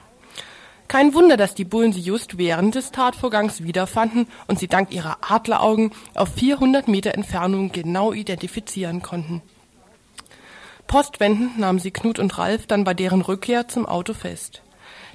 [0.88, 5.17] Kein Wunder, dass die Bullen sie just während des Tatvorgangs wiederfanden und sie dank ihrer
[5.21, 9.41] Adleraugen auf 400 Meter Entfernung genau identifizieren konnten.
[10.88, 14.61] Postwendend nahmen sie Knut und Ralf dann bei deren Rückkehr zum Auto fest.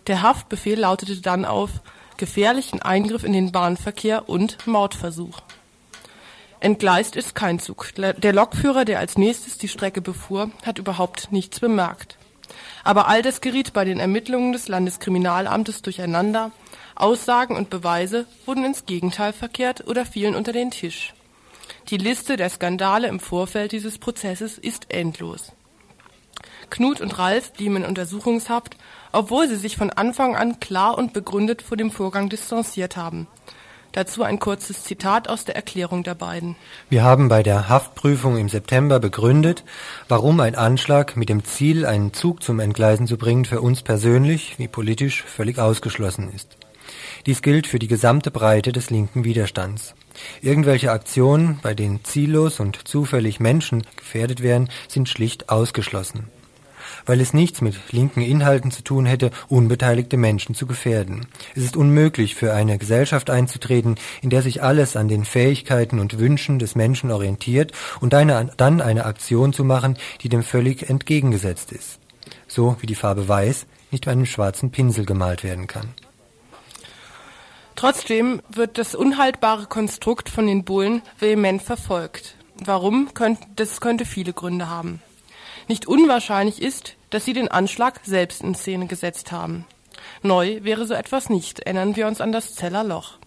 [0.09, 1.71] Der Haftbefehl lautete dann auf
[2.17, 5.41] gefährlichen Eingriff in den Bahnverkehr und Mordversuch.
[6.59, 7.93] Entgleist ist kein Zug.
[7.97, 12.19] Der Lokführer, der als nächstes die Strecke befuhr, hat überhaupt nichts bemerkt.
[12.85, 16.51] Aber all das geriet bei den Ermittlungen des Landeskriminalamtes durcheinander.
[16.95, 21.15] Aussagen und Beweise wurden ins Gegenteil verkehrt oder fielen unter den Tisch.
[21.89, 25.53] Die Liste der Skandale im Vorfeld dieses Prozesses ist endlos.
[26.69, 28.77] Knut und Ralf blieben in Untersuchungshaft,
[29.13, 33.27] obwohl sie sich von Anfang an klar und begründet vor dem Vorgang distanziert haben.
[33.93, 36.55] Dazu ein kurzes Zitat aus der Erklärung der beiden.
[36.89, 39.65] Wir haben bei der Haftprüfung im September begründet,
[40.09, 44.59] warum ein Anschlag mit dem Ziel, einen Zug zum Entgleisen zu bringen, für uns persönlich
[44.59, 46.57] wie politisch völlig ausgeschlossen ist.
[47.27, 49.95] Dies gilt für die gesamte Breite des linken Widerstands.
[50.41, 56.29] Irgendwelche Aktionen, bei denen ziellos und zufällig Menschen gefährdet werden, sind schlicht ausgeschlossen
[57.07, 61.27] weil es nichts mit linken Inhalten zu tun hätte, unbeteiligte Menschen zu gefährden.
[61.55, 66.19] Es ist unmöglich für eine Gesellschaft einzutreten, in der sich alles an den Fähigkeiten und
[66.19, 71.73] Wünschen des Menschen orientiert und eine, dann eine Aktion zu machen, die dem völlig entgegengesetzt
[71.73, 71.99] ist.
[72.47, 75.89] So wie die Farbe Weiß nicht mit einem schwarzen Pinsel gemalt werden kann.
[77.77, 82.35] Trotzdem wird das unhaltbare Konstrukt von den Bullen vehement verfolgt.
[82.63, 83.09] Warum?
[83.57, 85.01] Das könnte viele Gründe haben.
[85.71, 89.65] Nicht unwahrscheinlich ist, dass sie den Anschlag selbst in Szene gesetzt haben.
[90.21, 93.19] Neu wäre so etwas nicht, erinnern wir uns an das Zeller Loch.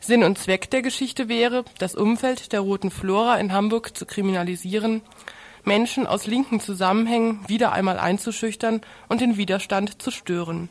[0.00, 5.02] Sinn und Zweck der Geschichte wäre, das Umfeld der Roten Flora in Hamburg zu kriminalisieren,
[5.64, 10.70] Menschen aus linken Zusammenhängen wieder einmal einzuschüchtern und den Widerstand zu stören.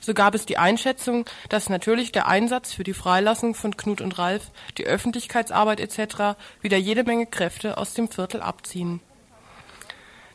[0.00, 4.18] So gab es die Einschätzung, dass natürlich der Einsatz für die Freilassung von Knut und
[4.18, 6.36] Ralf, die Öffentlichkeitsarbeit etc.
[6.60, 9.00] wieder jede Menge Kräfte aus dem Viertel abziehen.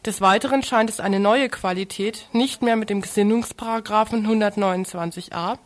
[0.05, 5.57] Des Weiteren scheint es eine neue Qualität nicht mehr mit dem Gesinnungsparagraphen 129a,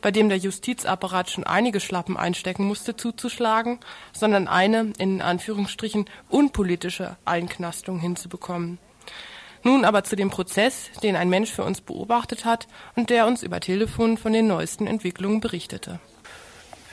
[0.00, 3.80] bei dem der Justizapparat schon einige Schlappen einstecken musste, zuzuschlagen,
[4.12, 8.78] sondern eine, in Anführungsstrichen, unpolitische Einknastung hinzubekommen.
[9.64, 13.42] Nun aber zu dem Prozess, den ein Mensch für uns beobachtet hat und der uns
[13.42, 15.98] über Telefon von den neuesten Entwicklungen berichtete.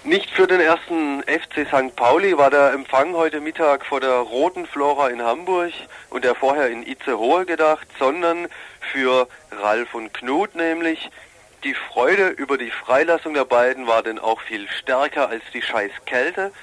[0.07, 1.93] Nicht für den ersten FC St.
[1.97, 5.73] Pauli war der Empfang heute Mittag vor der Roten Flora in Hamburg
[6.09, 8.47] und der vorher in Itzehoe gedacht, sondern
[8.93, 11.09] für Ralf und Knut nämlich.
[11.65, 15.91] Die Freude über die Freilassung der beiden war denn auch viel stärker als die scheiß
[16.05, 16.53] Kälte.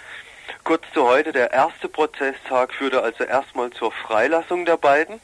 [0.65, 5.21] Kurz zu heute, der erste Prozesstag führte also erstmal zur Freilassung der beiden.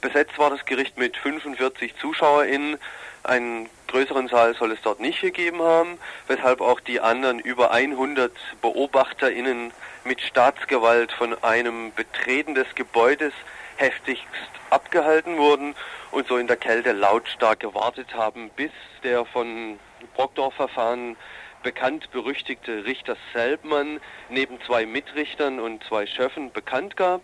[0.00, 2.78] Besetzt war das Gericht mit 45 ZuschauerInnen.
[3.24, 8.32] Einen größeren Saal soll es dort nicht gegeben haben, weshalb auch die anderen über 100
[8.60, 9.72] BeobachterInnen
[10.04, 13.32] mit Staatsgewalt von einem Betreten des Gebäudes
[13.76, 14.24] heftigst
[14.70, 15.74] abgehalten wurden
[16.10, 18.72] und so in der Kälte lautstark gewartet haben, bis
[19.04, 19.78] der von
[20.14, 21.16] Brockdorf-Verfahren
[21.62, 24.00] bekannt berüchtigte Richter Selbmann
[24.30, 27.20] neben zwei Mitrichtern und zwei Schöffen bekannt gab,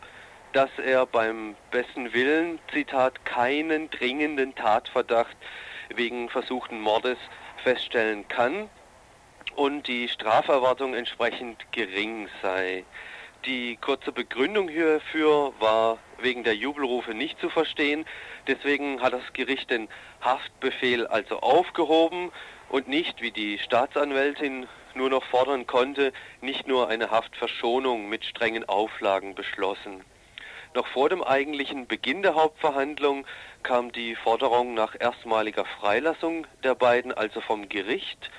[0.52, 5.36] dass er beim besten Willen, Zitat, keinen dringenden Tatverdacht
[5.94, 7.18] wegen versuchten Mordes
[7.62, 8.68] feststellen kann.
[9.56, 12.84] und die Straferwartung entsprechend gering sei.
[13.44, 18.04] Die kurze Begründung hierfür war wegen der Jubelrufe nicht zu verstehen.
[18.46, 19.88] Deswegen hat das Gericht den
[20.20, 22.30] Haftbefehl also aufgehoben
[22.68, 28.68] und nicht, wie die Staatsanwältin nur noch fordern konnte, nicht nur eine Haftverschonung mit strengen
[28.68, 30.04] Auflagen beschlossen.
[30.74, 33.26] Noch vor dem eigentlichen Beginn der Hauptverhandlung
[33.62, 38.30] kam die Forderung nach erstmaliger Freilassung der beiden, also vom Gericht.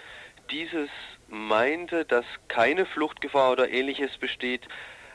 [0.51, 0.89] Dieses
[1.27, 4.67] meinte, dass keine Fluchtgefahr oder ähnliches besteht,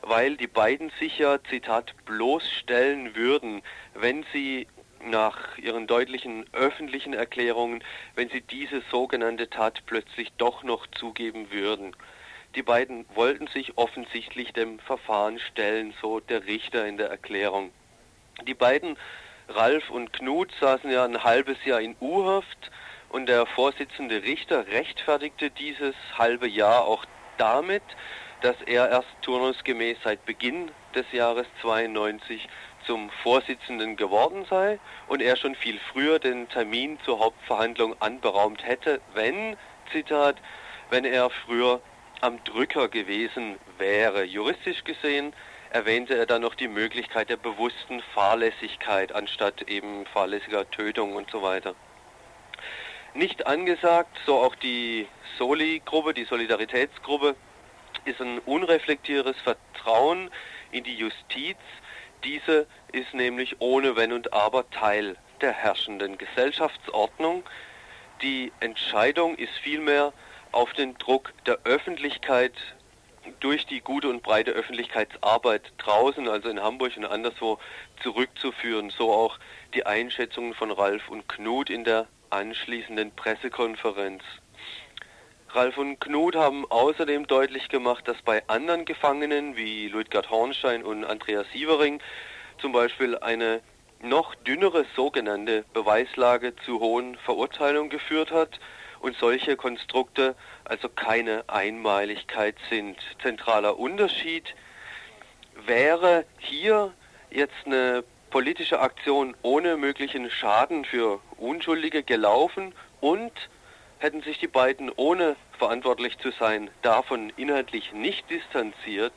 [0.02, 3.62] weil die beiden sich ja, Zitat, bloßstellen würden,
[3.94, 4.66] wenn sie
[5.04, 7.82] nach ihren deutlichen öffentlichen Erklärungen,
[8.14, 11.94] wenn sie diese sogenannte Tat plötzlich doch noch zugeben würden.
[12.54, 17.72] Die beiden wollten sich offensichtlich dem Verfahren stellen, so der Richter in der Erklärung.
[18.46, 18.96] Die beiden,
[19.48, 22.70] Ralf und Knut, saßen ja ein halbes Jahr in U-Haft
[23.08, 27.04] und der Vorsitzende Richter rechtfertigte dieses halbe Jahr auch
[27.38, 27.82] damit,
[28.40, 32.48] dass er erst turnusgemäß seit Beginn des Jahres 92
[32.86, 34.78] zum Vorsitzenden geworden sei
[35.08, 39.56] und er schon viel früher den Termin zur Hauptverhandlung anberaumt hätte, wenn,
[39.90, 40.36] Zitat,
[40.90, 41.80] wenn er früher
[42.24, 44.24] am Drücker gewesen wäre.
[44.24, 45.34] Juristisch gesehen
[45.68, 51.42] erwähnte er dann noch die Möglichkeit der bewussten Fahrlässigkeit anstatt eben fahrlässiger Tötung und so
[51.42, 51.74] weiter.
[53.12, 55.06] Nicht angesagt, so auch die
[55.36, 57.36] Soli-Gruppe, die Solidaritätsgruppe,
[58.06, 60.30] ist ein unreflektiertes Vertrauen
[60.72, 61.58] in die Justiz,
[62.24, 67.44] diese ist nämlich ohne Wenn und Aber Teil der herrschenden Gesellschaftsordnung.
[68.22, 70.14] Die Entscheidung ist vielmehr
[70.54, 72.52] auf den Druck der Öffentlichkeit
[73.40, 77.58] durch die gute und breite Öffentlichkeitsarbeit draußen, also in Hamburg und anderswo,
[78.02, 78.90] zurückzuführen.
[78.90, 79.38] So auch
[79.74, 84.22] die Einschätzungen von Ralf und Knut in der anschließenden Pressekonferenz.
[85.50, 91.04] Ralf und Knut haben außerdem deutlich gemacht, dass bei anderen Gefangenen wie Ludgard Hornstein und
[91.04, 92.00] Andreas Sievering
[92.58, 93.60] zum Beispiel eine
[94.02, 98.58] noch dünnere sogenannte Beweislage zu hohen Verurteilungen geführt hat
[99.04, 100.34] und solche Konstrukte
[100.64, 102.96] also keine Einmaligkeit sind.
[103.20, 104.54] Zentraler Unterschied
[105.66, 106.90] wäre hier
[107.30, 113.30] jetzt eine politische Aktion ohne möglichen Schaden für Unschuldige gelaufen und
[113.98, 119.12] hätten sich die beiden ohne verantwortlich zu sein davon inhaltlich nicht distanziert,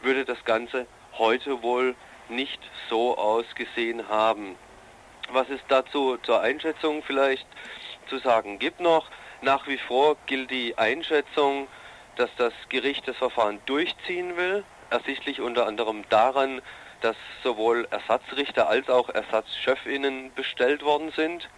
[0.00, 0.86] würde das Ganze
[1.18, 1.94] heute wohl
[2.30, 4.56] nicht so ausgesehen haben.
[5.30, 7.46] Was es dazu zur Einschätzung vielleicht
[8.10, 9.08] zu sagen gibt noch,
[9.40, 11.68] nach wie vor gilt die Einschätzung,
[12.16, 16.60] dass das Gericht das Verfahren durchziehen will, ersichtlich unter anderem daran,
[17.00, 21.48] dass sowohl Ersatzrichter als auch Ersatzchefinnen bestellt worden sind.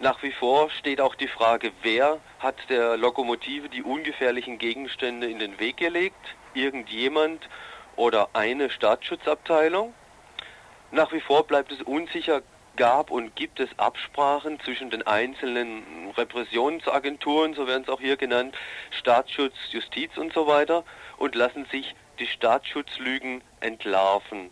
[0.00, 5.38] Nach wie vor steht auch die Frage, wer hat der Lokomotive die ungefährlichen Gegenstände in
[5.38, 6.34] den Weg gelegt?
[6.54, 7.48] Irgendjemand
[7.94, 9.94] oder eine Staatsschutzabteilung?
[10.90, 12.42] Nach wie vor bleibt es unsicher,
[12.76, 18.54] gab und gibt es Absprachen zwischen den einzelnen Repressionsagenturen, so werden es auch hier genannt,
[18.90, 20.84] Staatsschutz, Justiz und so weiter,
[21.16, 24.50] und lassen sich die Staatsschutzlügen entlarven.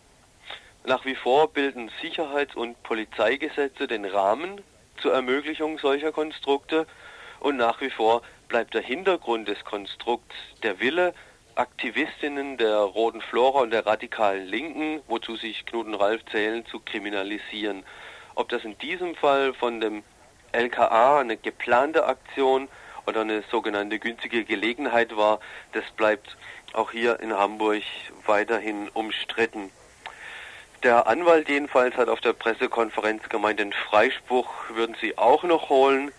[0.85, 4.61] Nach wie vor bilden Sicherheits- und Polizeigesetze den Rahmen
[5.01, 6.85] zur Ermöglichung solcher Konstrukte
[7.39, 11.13] und nach wie vor bleibt der Hintergrund des Konstrukts der Wille,
[11.55, 16.79] Aktivistinnen der Roten Flora und der radikalen Linken, wozu sich Knut und Ralf zählen, zu
[16.79, 17.83] kriminalisieren.
[18.35, 20.03] Ob das in diesem Fall von dem
[20.51, 22.67] LKA eine geplante Aktion
[23.05, 25.39] oder eine sogenannte günstige Gelegenheit war,
[25.73, 26.37] das bleibt
[26.73, 27.83] auch hier in Hamburg
[28.25, 29.71] weiterhin umstritten.
[30.83, 36.11] Der Anwalt jedenfalls hat auf der Pressekonferenz gemeint, den Freispruch würden sie auch noch holen.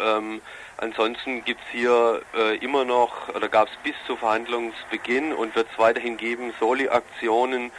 [0.00, 0.40] Ähm,
[0.78, 5.68] ansonsten gibt es hier äh, immer noch, oder gab es bis zu Verhandlungsbeginn und wird
[5.70, 7.70] es weiterhin geben, Soli-Aktionen.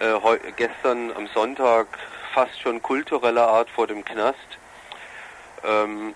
[0.00, 0.18] Äh,
[0.56, 1.86] gestern am Sonntag
[2.32, 4.38] fast schon kultureller Art vor dem Knast.
[5.64, 6.14] Ähm,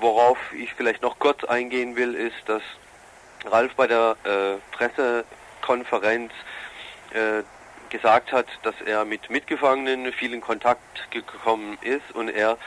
[0.00, 2.62] worauf ich vielleicht noch kurz eingehen will, ist, dass
[3.46, 6.32] Ralf bei der äh, Pressekonferenz
[7.12, 7.42] äh,
[7.90, 12.58] gesagt hat, dass er mit Mitgefangenen viel in Kontakt gekommen ist und er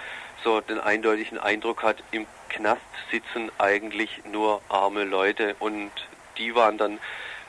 [0.44, 5.92] so den eindeutigen Eindruck hat, im Knast sitzen eigentlich nur arme Leute und
[6.38, 7.00] die waren dann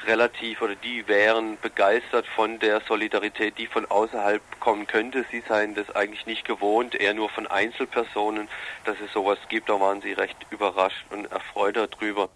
[0.07, 5.25] relativ oder die wären begeistert von der Solidarität, die von außerhalb kommen könnte.
[5.31, 8.49] Sie seien das eigentlich nicht gewohnt, eher nur von Einzelpersonen,
[8.85, 9.69] dass es sowas gibt.
[9.69, 12.29] Da waren sie recht überrascht und erfreut darüber.